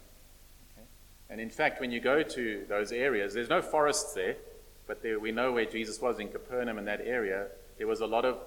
Okay? 0.77 0.87
And 1.29 1.41
in 1.41 1.51
fact, 1.51 1.81
when 1.81 1.91
you 1.91 1.99
go 1.99 2.23
to 2.23 2.65
those 2.69 2.93
areas, 2.93 3.35
there's 3.35 3.49
no 3.49 3.61
forests 3.61 4.15
there, 4.15 4.37
but 4.87 5.03
there, 5.03 5.19
we 5.19 5.33
know 5.33 5.51
where 5.51 5.65
Jesus 5.65 6.01
was 6.01 6.21
in 6.21 6.29
Capernaum 6.29 6.79
in 6.79 6.85
that 6.85 7.01
area. 7.01 7.49
There 7.79 7.89
was 7.89 8.01
a 8.01 8.07
lot 8.07 8.25
of 8.25 8.39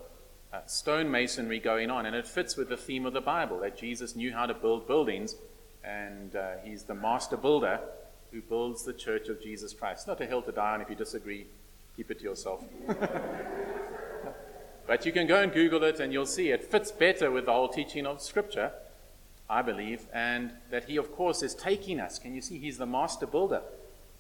uh, 0.54 0.60
stonemasonry 0.66 1.62
going 1.62 1.92
on, 1.92 2.06
and 2.06 2.16
it 2.16 2.26
fits 2.26 2.56
with 2.56 2.70
the 2.70 2.78
theme 2.78 3.06
of 3.06 3.12
the 3.12 3.22
Bible 3.22 3.60
that 3.60 3.78
Jesus 3.78 4.16
knew 4.16 4.32
how 4.32 4.46
to 4.46 4.54
build 4.54 4.88
buildings, 4.88 5.36
and 5.84 6.38
uh, 6.38 6.52
he's 6.64 6.84
the 6.84 6.96
master 6.96 7.36
builder 7.36 7.82
who 8.32 8.42
builds 8.42 8.84
the 8.84 8.94
church 8.94 9.30
of 9.30 9.42
Jesus 9.42 9.74
Christ. 9.74 10.08
Not 10.08 10.22
a 10.22 10.26
hill 10.26 10.42
to 10.44 10.52
die 10.52 10.74
on. 10.74 10.82
If 10.82 10.90
you 10.90 10.96
disagree, 10.96 11.48
keep 11.96 12.12
it 12.12 12.20
to 12.20 12.26
yourself. 12.26 12.64
but 14.88 15.06
you 15.06 15.12
can 15.12 15.28
go 15.28 15.42
and 15.42 15.52
Google 15.52 15.84
it 15.84 16.00
and 16.00 16.14
you'll 16.14 16.26
see 16.26 16.50
it 16.50 16.64
fits 16.64 16.92
better 16.92 17.32
with 17.32 17.46
the 17.46 17.54
whole 17.54 17.70
teaching 17.70 18.06
of 18.06 18.22
Scripture, 18.22 18.72
I 19.50 19.62
believe, 19.62 20.08
and 20.14 20.52
that 20.70 20.86
He, 20.86 20.98
of 20.98 21.16
course, 21.16 21.44
is 21.44 21.56
taking 21.56 22.00
us. 22.00 22.20
Can 22.20 22.36
you 22.36 22.42
see? 22.42 22.60
He's 22.60 22.78
the 22.78 22.86
master 22.86 23.26
builder, 23.26 23.62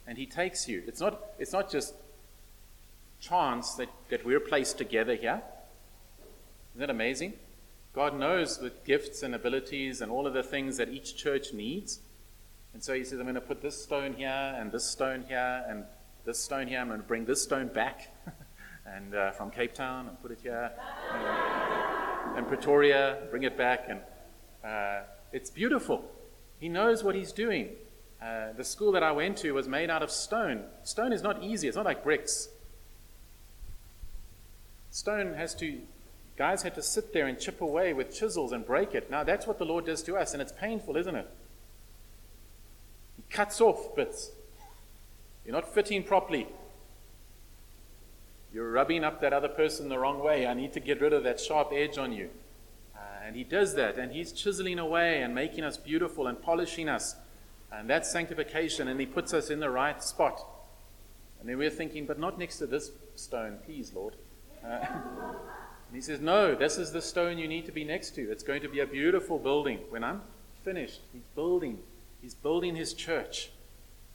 and 0.07 0.17
He 0.17 0.25
takes 0.25 0.67
you. 0.67 0.83
It's 0.87 0.99
not, 0.99 1.21
it's 1.37 1.53
not 1.53 1.71
just 1.71 1.93
chance 3.19 3.73
that, 3.73 3.89
that 4.09 4.25
we're 4.25 4.39
placed 4.39 4.77
together 4.77 5.15
here. 5.15 5.41
Isn't 6.73 6.79
that 6.79 6.89
amazing? 6.89 7.33
God 7.93 8.17
knows 8.17 8.57
the 8.57 8.71
gifts 8.85 9.23
and 9.23 9.33
abilities 9.33 10.01
and 10.01 10.11
all 10.11 10.27
of 10.27 10.33
the 10.33 10.43
things 10.43 10.77
that 10.77 10.89
each 10.89 11.17
church 11.17 11.53
needs. 11.53 11.99
And 12.73 12.83
so 12.83 12.93
he 12.93 13.03
says, 13.03 13.19
I'm 13.19 13.25
going 13.25 13.35
to 13.35 13.41
put 13.41 13.61
this 13.61 13.81
stone 13.81 14.13
here 14.13 14.55
and 14.57 14.71
this 14.71 14.85
stone 14.85 15.25
here 15.27 15.65
and 15.67 15.83
this 16.25 16.39
stone 16.39 16.67
here. 16.67 16.79
I'm 16.79 16.87
going 16.87 17.01
to 17.01 17.07
bring 17.07 17.25
this 17.25 17.41
stone 17.41 17.67
back 17.67 18.13
and 18.85 19.15
uh, 19.15 19.31
from 19.31 19.51
Cape 19.51 19.73
Town 19.73 20.07
and 20.07 20.21
put 20.21 20.31
it 20.31 20.39
here. 20.41 20.71
And, 21.13 22.37
and 22.37 22.47
Pretoria, 22.47 23.17
bring 23.31 23.43
it 23.43 23.57
back. 23.57 23.85
And 23.89 23.99
uh, 24.63 25.01
it's 25.31 25.49
beautiful. 25.49 26.05
He 26.59 26.69
knows 26.69 27.03
what 27.03 27.15
he's 27.15 27.31
doing. 27.31 27.69
Uh, 28.21 28.51
the 28.53 28.63
school 28.63 28.91
that 28.91 29.03
I 29.03 29.11
went 29.11 29.37
to 29.37 29.51
was 29.53 29.67
made 29.67 29.89
out 29.89 30.03
of 30.03 30.11
stone. 30.11 30.63
Stone 30.83 31.13
is 31.13 31.21
not 31.21 31.41
easy, 31.41 31.67
it's 31.67 31.77
not 31.77 31.85
like 31.85 32.03
bricks. 32.03 32.49
Stone 34.91 35.35
has 35.35 35.55
to, 35.55 35.79
guys 36.35 36.63
had 36.63 36.75
to 36.75 36.81
sit 36.81 37.13
there 37.13 37.27
and 37.27 37.39
chip 37.39 37.61
away 37.61 37.93
with 37.93 38.13
chisels 38.13 38.51
and 38.51 38.65
break 38.65 38.93
it. 38.93 39.09
Now 39.09 39.23
that's 39.23 39.47
what 39.47 39.57
the 39.57 39.65
Lord 39.65 39.85
does 39.85 40.03
to 40.03 40.17
us, 40.17 40.33
and 40.33 40.41
it's 40.41 40.51
painful, 40.51 40.97
isn't 40.97 41.15
it? 41.15 41.29
Cuts 43.29 43.61
off 43.61 43.95
bits. 43.95 44.31
You're 45.45 45.55
not 45.55 45.73
fitting 45.73 46.03
properly. 46.03 46.47
You're 48.53 48.71
rubbing 48.71 49.03
up 49.03 49.21
that 49.21 49.33
other 49.33 49.47
person 49.47 49.89
the 49.89 49.99
wrong 49.99 50.19
way. 50.23 50.47
I 50.47 50.53
need 50.53 50.73
to 50.73 50.79
get 50.79 51.01
rid 51.01 51.13
of 51.13 51.23
that 51.23 51.39
sharp 51.39 51.71
edge 51.73 51.97
on 51.97 52.11
you. 52.11 52.29
Uh, 52.95 52.99
and 53.25 53.35
he 53.35 53.43
does 53.43 53.75
that, 53.75 53.97
and 53.97 54.11
he's 54.11 54.31
chiseling 54.31 54.79
away 54.79 55.21
and 55.21 55.35
making 55.35 55.63
us 55.63 55.77
beautiful 55.77 56.27
and 56.27 56.41
polishing 56.41 56.89
us. 56.89 57.15
And 57.71 57.89
that's 57.89 58.11
sanctification, 58.11 58.87
and 58.87 58.99
he 58.99 59.05
puts 59.05 59.33
us 59.33 59.49
in 59.51 59.59
the 59.59 59.69
right 59.69 60.03
spot. 60.03 60.43
And 61.39 61.47
then 61.47 61.57
we're 61.57 61.69
thinking, 61.69 62.05
but 62.05 62.19
not 62.19 62.39
next 62.39 62.57
to 62.57 62.67
this 62.67 62.91
stone, 63.15 63.59
please, 63.65 63.93
Lord. 63.93 64.15
Uh, 64.65 64.67
and 64.87 65.93
he 65.93 66.01
says, 66.01 66.19
No, 66.19 66.55
this 66.55 66.77
is 66.77 66.91
the 66.91 67.01
stone 67.01 67.37
you 67.37 67.47
need 67.47 67.65
to 67.67 67.71
be 67.71 67.83
next 67.83 68.15
to. 68.15 68.31
It's 68.31 68.43
going 68.43 68.61
to 68.63 68.69
be 68.69 68.79
a 68.79 68.87
beautiful 68.87 69.37
building. 69.37 69.79
When 69.89 70.03
I'm 70.03 70.21
finished, 70.63 71.01
he's 71.13 71.23
building 71.35 71.79
He's 72.21 72.35
building 72.35 72.75
his 72.75 72.93
church. 72.93 73.51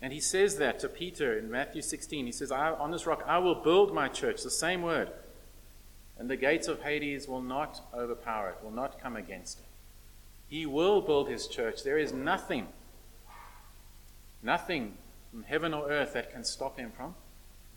And 0.03 0.13
he 0.13 0.21
says 0.21 0.57
that 0.59 0.79
to 0.81 0.89
Peter 0.89 1.39
in 1.39 1.51
Matthew 1.51 1.83
16. 1.83 2.27
He 2.27 2.33
says, 2.33 2.51
On 2.53 2.91
this 2.91 3.07
rock 3.07 3.25
I 3.27 3.39
will 3.39 3.55
build 3.55 3.95
my 3.95 4.09
church, 4.09 4.43
the 4.43 4.51
same 4.51 4.83
word. 4.83 5.11
And 6.19 6.29
the 6.29 6.37
gates 6.37 6.69
of 6.69 6.83
Hades 6.83 7.27
will 7.27 7.41
not 7.41 7.81
overpower 7.95 8.51
it, 8.51 8.59
will 8.63 8.71
not 8.71 9.01
come 9.01 9.17
against 9.17 9.59
it. 9.59 9.67
He 10.47 10.67
will 10.67 11.01
build 11.01 11.29
his 11.29 11.49
church. 11.49 11.83
There 11.83 11.99
is 11.99 12.13
nothing, 12.13 12.69
nothing 14.43 14.99
from 15.31 15.43
heaven 15.45 15.75
or 15.75 15.91
earth 15.91 16.13
that 16.13 16.33
can 16.33 16.45
stop 16.45 16.79
him 16.79 16.93
from 16.97 17.15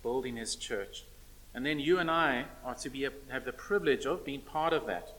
building 0.03 0.35
his 0.35 0.55
church. 0.55 1.05
And 1.53 1.65
then 1.65 1.79
you 1.79 1.97
and 1.97 2.11
I 2.11 2.45
are 2.63 2.75
to 2.75 2.89
be, 2.89 3.07
have 3.29 3.45
the 3.45 3.53
privilege 3.53 4.05
of 4.05 4.23
being 4.23 4.41
part 4.41 4.73
of 4.73 4.85
that. 4.85 5.13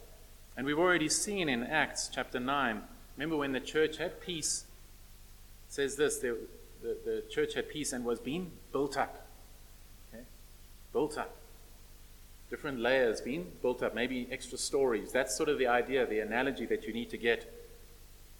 And 0.55 0.65
we've 0.65 0.79
already 0.79 1.09
seen 1.09 1.49
in 1.49 1.63
Acts 1.63 2.09
chapter 2.13 2.39
9, 2.39 2.81
remember 3.17 3.35
when 3.35 3.51
the 3.51 3.59
church 3.59 3.97
had 3.97 4.21
peace 4.21 4.65
says 5.69 5.95
this 5.95 6.17
the, 6.17 6.35
the, 6.81 6.97
the 7.05 7.23
church 7.29 7.53
had 7.53 7.69
peace 7.69 7.93
and 7.93 8.03
was 8.03 8.19
being 8.19 8.51
built 8.73 8.97
up. 8.97 9.27
Okay? 10.11 10.23
Built 10.91 11.17
up. 11.17 11.35
Different 12.49 12.79
layers 12.79 13.21
being 13.21 13.51
built 13.61 13.83
up, 13.83 13.93
maybe 13.93 14.27
extra 14.31 14.57
stories. 14.57 15.11
That's 15.11 15.37
sort 15.37 15.49
of 15.49 15.59
the 15.59 15.67
idea, 15.67 16.05
the 16.07 16.19
analogy 16.19 16.65
that 16.65 16.85
you 16.85 16.93
need 16.93 17.11
to 17.11 17.17
get. 17.17 17.53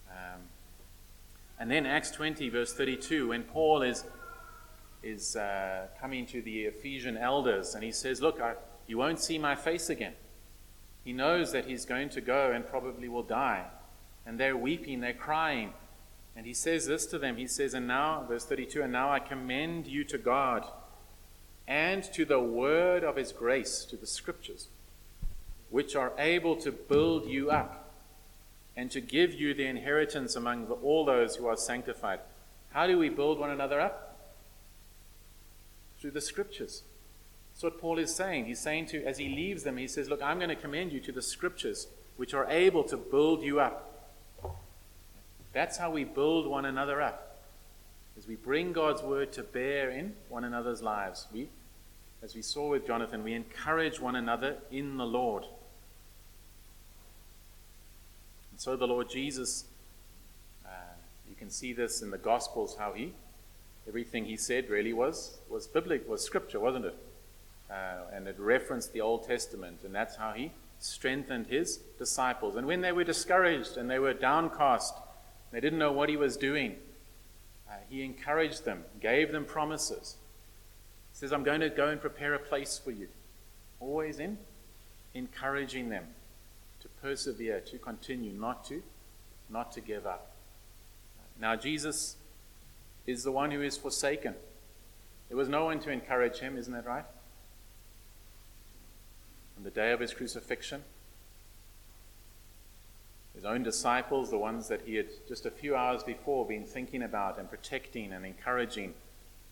Um, 0.10 0.42
and 1.60 1.70
then 1.70 1.86
Acts 1.86 2.10
20, 2.10 2.50
verse 2.50 2.74
32, 2.74 3.30
when 3.30 3.44
Paul 3.44 3.84
is, 3.84 4.04
is 5.04 5.36
uh, 5.36 5.88
coming 6.02 6.26
to 6.26 6.42
the 6.42 6.64
Ephesian 6.64 7.16
elders 7.16 7.76
and 7.76 7.84
he 7.84 7.92
says, 7.92 8.20
Look, 8.20 8.42
I, 8.42 8.56
you 8.88 8.98
won't 8.98 9.20
see 9.20 9.38
my 9.38 9.54
face 9.54 9.92
again. 9.92 10.14
He 11.04 11.14
knows 11.14 11.52
that 11.52 11.66
he's 11.66 11.86
going 11.86 12.10
to 12.10 12.22
go 12.22 12.52
and 12.52 12.66
probably 12.66 13.08
will 13.08 13.24
die. 13.24 13.66
And 14.26 14.40
they're 14.40 14.58
weeping, 14.58 15.00
they're 15.00 15.14
crying. 15.14 15.74
And 16.36 16.46
he 16.46 16.54
says 16.54 16.86
this 16.86 17.06
to 17.08 17.20
them. 17.20 17.38
He 17.38 17.48
says, 17.48 17.74
And 17.74 17.88
now, 17.88 18.24
verse 18.28 18.46
32, 18.46 18.82
and 18.82 18.92
now 18.92 19.12
I 19.12 19.20
commend 19.20 19.88
you 19.88 20.04
to 20.06 20.18
God 20.18 20.66
and 21.68 22.04
to 22.14 22.26
the 22.26 22.40
word 22.40 23.04
of 23.04 23.16
his 23.16 23.32
grace, 23.32 23.86
to 23.86 23.96
the 23.96 24.08
scriptures, 24.08 24.68
which 25.70 25.96
are 25.96 26.14
able 26.18 26.56
to 26.58 26.72
build 26.72 27.28
you 27.28 27.52
up 27.52 27.94
and 28.76 28.90
to 28.92 29.02
give 29.02 29.34
you 29.34 29.54
the 29.54 29.66
inheritance 29.66 30.36
among 30.36 30.68
the, 30.68 30.74
all 30.74 31.06
those 31.06 31.36
who 31.36 31.48
are 31.48 31.58
sanctified. 31.58 32.20
How 32.72 32.88
do 32.88 32.98
we 32.98 33.10
build 33.10 33.38
one 33.38 33.50
another 33.50 33.80
up? 33.80 34.18
Through 36.00 36.12
the 36.12 36.22
scriptures. 36.22 36.84
That's 37.52 37.64
what 37.64 37.82
Paul 37.82 38.00
is 38.00 38.16
saying. 38.16 38.46
He's 38.46 38.62
saying 38.62 38.86
to, 38.88 39.04
as 39.04 39.18
he 39.18 39.28
leaves 39.28 39.64
them, 39.64 39.78
he 39.78 39.88
says, 39.88 40.10
Look, 40.10 40.22
I'm 40.22 40.38
going 40.38 40.50
to 40.50 40.56
commend 40.56 40.94
you 40.94 41.02
to 41.02 41.12
the 41.12 41.22
scriptures, 41.22 41.88
which 42.16 42.34
are 42.34 42.50
able 42.50 42.84
to 42.86 42.96
build 42.96 43.44
you 43.44 43.60
up 43.60 43.89
that's 45.54 45.78
how 45.78 45.92
we 45.92 46.04
build 46.04 46.48
one 46.48 46.66
another 46.66 47.02
up. 47.02 47.38
As 48.18 48.28
we 48.28 48.36
bring 48.36 48.74
God's 48.74 49.02
word 49.02 49.32
to 49.34 49.44
bear 49.44 49.90
in 49.90 50.14
one 50.28 50.44
another's 50.44 50.82
lives. 50.82 51.28
We, 51.34 51.48
as 52.22 52.36
we 52.36 52.42
saw 52.42 52.70
with 52.70 52.86
Jonathan, 52.86 53.24
we 53.24 53.34
encourage 53.34 54.00
one 54.00 54.16
another 54.16 54.58
in 54.72 54.98
the 54.98 55.06
Lord. 55.06 55.46
And 58.52 58.60
so 58.60 58.76
the 58.76 58.88
Lord 58.88 59.10
Jesus, 59.10 59.66
uh, 60.66 60.70
you 61.30 61.36
can 61.36 61.50
see 61.50 61.72
this 61.74 62.02
in 62.02 62.12
the 62.12 62.18
Gospels, 62.18 62.76
how 62.78 62.92
he, 62.92 63.14
everything 63.88 64.26
he 64.26 64.38
said 64.38 64.70
really 64.70 64.94
was, 64.94 65.38
was 65.50 65.66
biblical, 65.66 66.12
was 66.12 66.24
scripture, 66.24 66.60
wasn't 66.60 66.86
it? 66.86 66.96
Uh, 67.72 68.02
and 68.14 68.28
it 68.28 68.36
referenced 68.38 68.94
the 68.94 69.02
Old 69.02 69.26
Testament, 69.26 69.80
and 69.84 69.96
that's 69.96 70.18
how 70.18 70.34
he 70.34 70.52
strengthened 70.80 71.48
his 71.48 71.78
disciples. 71.98 72.56
And 72.56 72.68
when 72.68 72.82
they 72.82 72.92
were 72.92 73.04
discouraged 73.04 73.78
and 73.78 73.90
they 73.90 74.00
were 74.00 74.14
downcast, 74.14 74.94
they 75.52 75.60
didn't 75.60 75.80
know 75.80 75.92
what 75.92 76.10
he 76.10 76.18
was 76.18 76.38
doing. 76.38 76.76
Uh, 77.70 77.74
he 77.90 78.04
encouraged 78.04 78.66
them, 78.66 78.84
gave 79.02 79.32
them 79.32 79.46
promises. 79.46 80.16
He 81.12 81.18
says, 81.18 81.34
I'm 81.34 81.44
going 81.44 81.62
to 81.62 81.70
go 81.70 81.88
and 81.88 82.00
prepare 82.00 82.34
a 82.34 82.40
place 82.40 82.80
for 82.84 82.92
you. 82.92 83.08
always 83.80 84.20
in 84.20 84.38
encouraging 85.14 85.90
them 85.90 86.06
to 86.82 86.88
persevere, 87.02 87.60
to 87.62 87.78
continue, 87.78 88.32
not 88.32 88.64
to, 88.66 88.84
not 89.50 89.72
to 89.72 89.82
give 89.82 90.06
up. 90.06 90.32
Now, 91.40 91.56
Jesus 91.56 92.16
is 93.08 93.24
the 93.24 93.32
one 93.32 93.52
who 93.52 93.62
is 93.62 93.78
forsaken. 93.78 94.36
There 95.30 95.38
was 95.38 95.50
no 95.50 95.66
one 95.66 95.80
to 95.80 95.92
encourage 95.92 96.40
him, 96.40 96.58
isn't 96.58 96.74
that 96.74 96.86
right? 96.86 97.06
On 99.58 99.64
the 99.64 99.70
day 99.70 99.92
of 99.92 100.00
his 100.00 100.14
crucifixion, 100.14 100.84
his 103.40 103.46
own 103.46 103.64
disciples, 103.64 104.30
the 104.30 104.38
ones 104.38 104.68
that 104.68 104.82
he 104.86 104.96
had 104.96 105.08
just 105.26 105.46
a 105.46 105.50
few 105.50 105.74
hours 105.74 106.04
before 106.04 106.46
been 106.46 106.66
thinking 106.66 107.04
about 107.04 107.40
and 107.40 107.50
protecting 107.50 108.12
and 108.12 108.26
encouraging, 108.26 108.94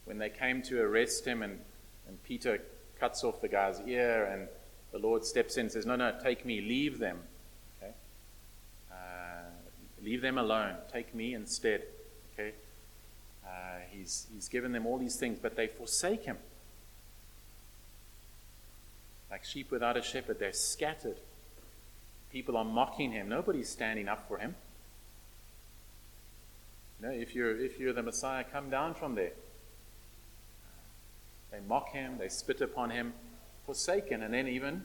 when 0.04 0.17
they 0.17 0.28
came 0.28 0.62
to 0.63 0.82
arrest 0.82 1.23
him 1.23 1.41
and, 1.41 1.58
and 2.06 2.21
Peter 2.23 2.60
cuts 3.00 3.23
off 3.23 3.39
the 3.39 3.47
guy's 3.47 3.80
ear 3.88 4.26
and 4.26 4.50
the 4.91 4.97
Lord 4.97 5.23
steps 5.23 5.56
in 5.56 5.62
and 5.62 5.71
says, 5.71 5.86
No, 5.86 5.95
no, 5.95 6.13
take 6.21 6.45
me, 6.45 6.60
leave 6.60 7.00
them. 7.00 7.17
Okay? 7.82 7.93
Uh, 8.91 9.45
leave 10.04 10.21
them 10.21 10.38
alone. 10.38 10.76
Take 10.91 11.15
me 11.15 11.34
instead. 11.34 11.84
Okay? 12.34 12.52
Uh, 13.45 13.50
he's, 13.89 14.28
he's 14.34 14.50
given 14.50 14.73
them 14.73 14.86
all 14.86 14.97
these 14.97 15.15
things, 15.15 15.39
but 15.41 15.56
they 15.56 15.67
forsake 15.67 16.26
him. 16.26 16.36
Like 19.32 19.45
sheep 19.45 19.71
without 19.71 19.95
a 19.95 20.02
shepherd, 20.02 20.39
they're 20.39 20.52
scattered. 20.52 21.19
People 22.31 22.57
are 22.57 22.65
mocking 22.65 23.11
him. 23.11 23.29
Nobody's 23.29 23.69
standing 23.69 24.07
up 24.07 24.27
for 24.27 24.37
him. 24.37 24.55
You 26.99 27.07
know, 27.07 27.13
if 27.13 27.35
you're, 27.35 27.57
if 27.59 27.79
you're 27.79 27.93
the 27.93 28.03
Messiah, 28.03 28.43
come 28.43 28.69
down 28.69 28.93
from 28.93 29.15
there. 29.15 29.31
They 31.51 31.59
mock 31.67 31.91
him, 31.91 32.17
they 32.17 32.27
spit 32.27 32.61
upon 32.61 32.89
him, 32.89 33.13
forsaken. 33.65 34.21
And 34.21 34.33
then, 34.33 34.47
even, 34.47 34.83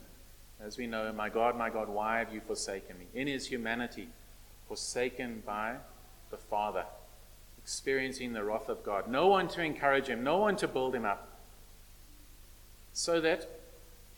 as 0.64 0.78
we 0.78 0.86
know, 0.86 1.12
my 1.12 1.28
God, 1.28 1.56
my 1.56 1.70
God, 1.70 1.88
why 1.88 2.18
have 2.18 2.32
you 2.32 2.40
forsaken 2.40 2.98
me? 2.98 3.06
In 3.14 3.26
his 3.26 3.46
humanity, 3.46 4.08
forsaken 4.68 5.42
by 5.44 5.76
the 6.30 6.36
Father, 6.36 6.84
experiencing 7.58 8.32
the 8.32 8.44
wrath 8.44 8.68
of 8.68 8.84
God. 8.84 9.08
No 9.08 9.26
one 9.26 9.48
to 9.48 9.62
encourage 9.62 10.06
him, 10.06 10.22
no 10.22 10.38
one 10.38 10.56
to 10.56 10.68
build 10.68 10.94
him 10.94 11.04
up. 11.04 11.28
So 12.92 13.20
that 13.22 13.48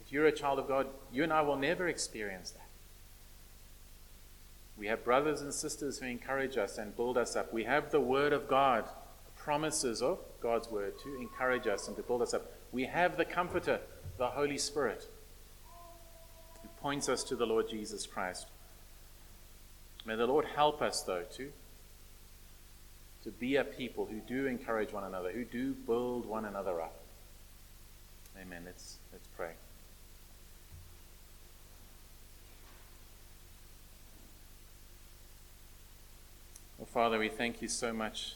if 0.05 0.13
you're 0.13 0.27
a 0.27 0.33
child 0.33 0.59
of 0.59 0.69
God, 0.69 0.89
you 1.13 1.23
and 1.23 1.33
I 1.33 1.41
will 1.43 1.57
never 1.57 1.89
experience 1.89 2.51
that. 2.51 2.64
We 4.77 4.87
have 4.89 5.05
brothers 5.05 5.41
and 5.41 5.55
sisters 5.55 5.99
who 5.99 6.07
encourage 6.07 6.57
us 6.57 6.79
and 6.79 6.97
build 6.97 7.17
us 7.17 7.37
up. 7.37 7.53
We 7.53 7.65
have 7.65 7.91
the 7.91 8.01
Word 8.01 8.33
of 8.33 8.49
God, 8.49 8.85
the 8.85 9.43
promises 9.43 10.03
of 10.03 10.19
God's 10.41 10.69
Word 10.69 10.95
to 11.05 11.15
encourage 11.21 11.67
us 11.67 11.87
and 11.87 11.97
to 11.97 12.03
build 12.03 12.23
us 12.23 12.35
up. 12.35 12.53
We 12.73 12.85
have 12.87 13.17
the 13.17 13.25
Comforter, 13.25 13.81
the 14.19 14.27
Holy 14.29 14.59
Spirit, 14.59 15.07
who 16.63 16.69
points 16.81 17.09
us 17.09 17.23
to 17.25 17.37
the 17.37 17.47
Lord 17.47 17.69
Jesus 17.69 18.07
Christ. 18.07 18.47
May 20.05 20.17
the 20.17 20.27
Lord 20.27 20.45
help 20.45 20.83
us, 20.83 21.03
though, 21.03 21.25
to, 21.37 21.51
to 23.23 23.31
be 23.31 23.57
a 23.57 23.65
people 23.65 24.07
who 24.07 24.21
do 24.21 24.47
encourage 24.47 24.93
one 24.93 25.05
another, 25.05 25.31
who 25.31 25.45
do 25.45 25.73
build 25.73 26.27
one 26.27 26.45
another 26.45 26.81
up. 26.81 26.95
Amen. 28.41 28.63
Let's, 28.67 28.99
let's 29.13 29.29
pray. 29.37 29.53
Well, 36.85 37.05
Father, 37.05 37.19
we 37.19 37.31
thank 37.31 37.63
you 37.63 37.69
so 37.69 37.95
much 37.95 38.35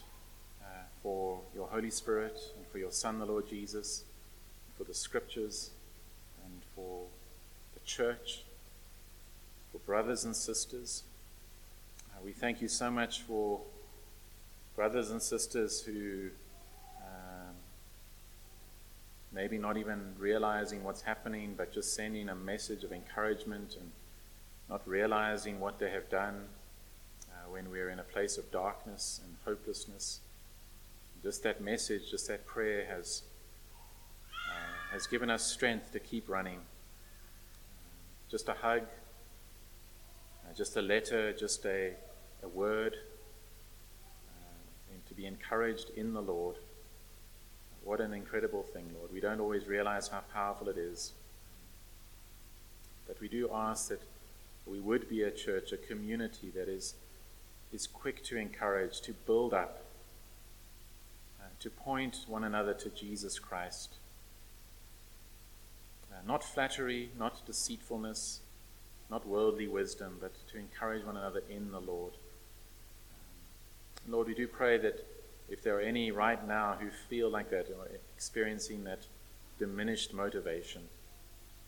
uh, 0.59 0.65
for 1.03 1.39
your 1.53 1.67
Holy 1.67 1.91
Spirit 1.91 2.35
and 2.57 2.65
for 2.65 2.79
your 2.79 2.91
Son, 2.91 3.19
the 3.19 3.25
Lord 3.27 3.47
Jesus, 3.47 4.05
for 4.75 4.85
the 4.85 4.93
scriptures 4.95 5.69
and 6.43 6.63
for 6.75 7.05
the 7.75 7.79
church, 7.81 8.41
for 9.71 9.77
brothers 9.77 10.25
and 10.25 10.35
sisters. 10.35 11.03
Uh, 12.11 12.21
we 12.25 12.31
thank 12.31 12.59
you 12.59 12.67
so 12.67 12.89
much 12.89 13.21
for 13.21 13.61
brothers 14.75 15.11
and 15.11 15.21
sisters 15.21 15.81
who 15.83 16.29
um, 17.03 17.53
maybe 19.31 19.59
not 19.59 19.77
even 19.77 20.15
realizing 20.17 20.83
what's 20.83 21.03
happening, 21.03 21.53
but 21.55 21.71
just 21.71 21.93
sending 21.93 22.29
a 22.29 22.35
message 22.35 22.83
of 22.83 22.91
encouragement 22.91 23.75
and 23.79 23.91
not 24.71 24.81
realizing 24.87 25.59
what 25.59 25.77
they 25.77 25.91
have 25.91 26.09
done 26.09 26.45
when 27.51 27.69
we're 27.71 27.89
in 27.89 27.99
a 27.99 28.03
place 28.03 28.37
of 28.37 28.51
darkness 28.51 29.21
and 29.23 29.35
hopelessness. 29.45 30.19
Just 31.23 31.43
that 31.43 31.61
message, 31.61 32.09
just 32.11 32.27
that 32.27 32.45
prayer 32.45 32.85
has, 32.85 33.23
uh, 34.49 34.93
has 34.93 35.07
given 35.07 35.29
us 35.29 35.45
strength 35.45 35.91
to 35.91 35.99
keep 35.99 36.29
running. 36.29 36.59
Just 38.29 38.47
a 38.47 38.53
hug, 38.53 38.83
uh, 40.45 40.53
just 40.55 40.77
a 40.77 40.81
letter, 40.81 41.33
just 41.33 41.65
a, 41.65 41.93
a 42.43 42.47
word, 42.47 42.95
uh, 44.29 44.93
and 44.93 45.05
to 45.07 45.13
be 45.13 45.25
encouraged 45.25 45.89
in 45.95 46.13
the 46.13 46.21
Lord. 46.21 46.55
What 47.83 47.99
an 47.99 48.13
incredible 48.13 48.63
thing, 48.63 48.89
Lord. 48.97 49.11
We 49.11 49.19
don't 49.19 49.39
always 49.39 49.65
realize 49.65 50.07
how 50.07 50.21
powerful 50.33 50.69
it 50.69 50.77
is. 50.77 51.13
But 53.07 53.19
we 53.19 53.27
do 53.27 53.49
ask 53.51 53.89
that 53.89 54.01
we 54.67 54.79
would 54.79 55.09
be 55.09 55.23
a 55.23 55.31
church, 55.31 55.71
a 55.71 55.77
community 55.77 56.51
that 56.51 56.69
is 56.69 56.93
is 57.71 57.87
quick 57.87 58.23
to 58.25 58.37
encourage, 58.37 59.01
to 59.01 59.13
build 59.13 59.53
up, 59.53 59.83
uh, 61.39 61.45
to 61.59 61.69
point 61.69 62.25
one 62.27 62.43
another 62.43 62.73
to 62.73 62.89
Jesus 62.89 63.39
Christ. 63.39 63.95
Uh, 66.11 66.15
not 66.27 66.43
flattery, 66.43 67.09
not 67.17 67.45
deceitfulness, 67.45 68.39
not 69.09 69.27
worldly 69.27 69.67
wisdom, 69.67 70.17
but 70.19 70.31
to 70.51 70.57
encourage 70.57 71.05
one 71.05 71.17
another 71.17 71.43
in 71.49 71.71
the 71.71 71.79
Lord. 71.79 72.13
Lord, 74.07 74.27
we 74.27 74.33
do 74.33 74.47
pray 74.47 74.77
that 74.77 75.05
if 75.49 75.63
there 75.63 75.77
are 75.77 75.81
any 75.81 76.11
right 76.11 76.47
now 76.47 76.77
who 76.79 76.89
feel 76.89 77.29
like 77.29 77.49
that, 77.49 77.67
or 77.69 77.87
experiencing 78.15 78.83
that 78.85 78.99
diminished 79.57 80.13
motivation, 80.13 80.83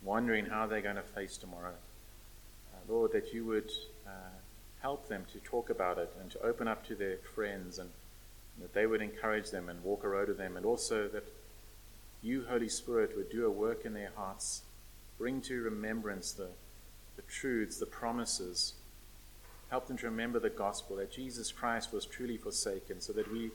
wondering 0.03 0.45
how 0.45 0.65
they're 0.65 0.81
going 0.81 0.95
to 0.95 1.01
face 1.01 1.37
tomorrow, 1.37 1.73
uh, 2.73 2.91
Lord, 2.91 3.11
that 3.11 3.33
you 3.33 3.45
would 3.45 3.71
help 4.81 5.07
them 5.07 5.25
to 5.31 5.39
talk 5.39 5.69
about 5.69 5.97
it 5.97 6.11
and 6.19 6.31
to 6.31 6.41
open 6.41 6.67
up 6.67 6.85
to 6.87 6.95
their 6.95 7.17
friends 7.35 7.77
and 7.77 7.89
that 8.59 8.73
they 8.73 8.85
would 8.85 9.01
encourage 9.01 9.51
them 9.51 9.69
and 9.69 9.83
walk 9.83 10.03
a 10.03 10.07
road 10.07 10.27
with 10.27 10.37
them 10.37 10.57
and 10.57 10.65
also 10.65 11.07
that 11.07 11.23
you, 12.21 12.45
Holy 12.47 12.69
Spirit, 12.69 13.15
would 13.15 13.29
do 13.29 13.45
a 13.45 13.49
work 13.49 13.85
in 13.85 13.93
their 13.93 14.11
hearts, 14.15 14.61
bring 15.17 15.41
to 15.41 15.61
remembrance 15.61 16.31
the, 16.31 16.49
the 17.15 17.23
truths, 17.23 17.77
the 17.77 17.85
promises, 17.85 18.73
help 19.69 19.87
them 19.87 19.97
to 19.97 20.05
remember 20.05 20.39
the 20.39 20.49
gospel 20.49 20.97
that 20.97 21.11
Jesus 21.11 21.51
Christ 21.51 21.91
was 21.91 22.05
truly 22.05 22.37
forsaken 22.37 23.01
so 23.01 23.13
that 23.13 23.31
we, 23.31 23.51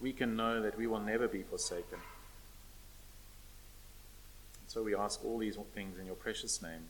we 0.00 0.12
can 0.12 0.36
know 0.36 0.60
that 0.60 0.76
we 0.76 0.86
will 0.86 1.00
never 1.00 1.28
be 1.28 1.42
forsaken. 1.42 1.98
So 4.66 4.82
we 4.82 4.94
ask 4.94 5.24
all 5.24 5.38
these 5.38 5.56
things 5.74 5.98
in 5.98 6.06
your 6.06 6.14
precious 6.14 6.60
name. 6.62 6.88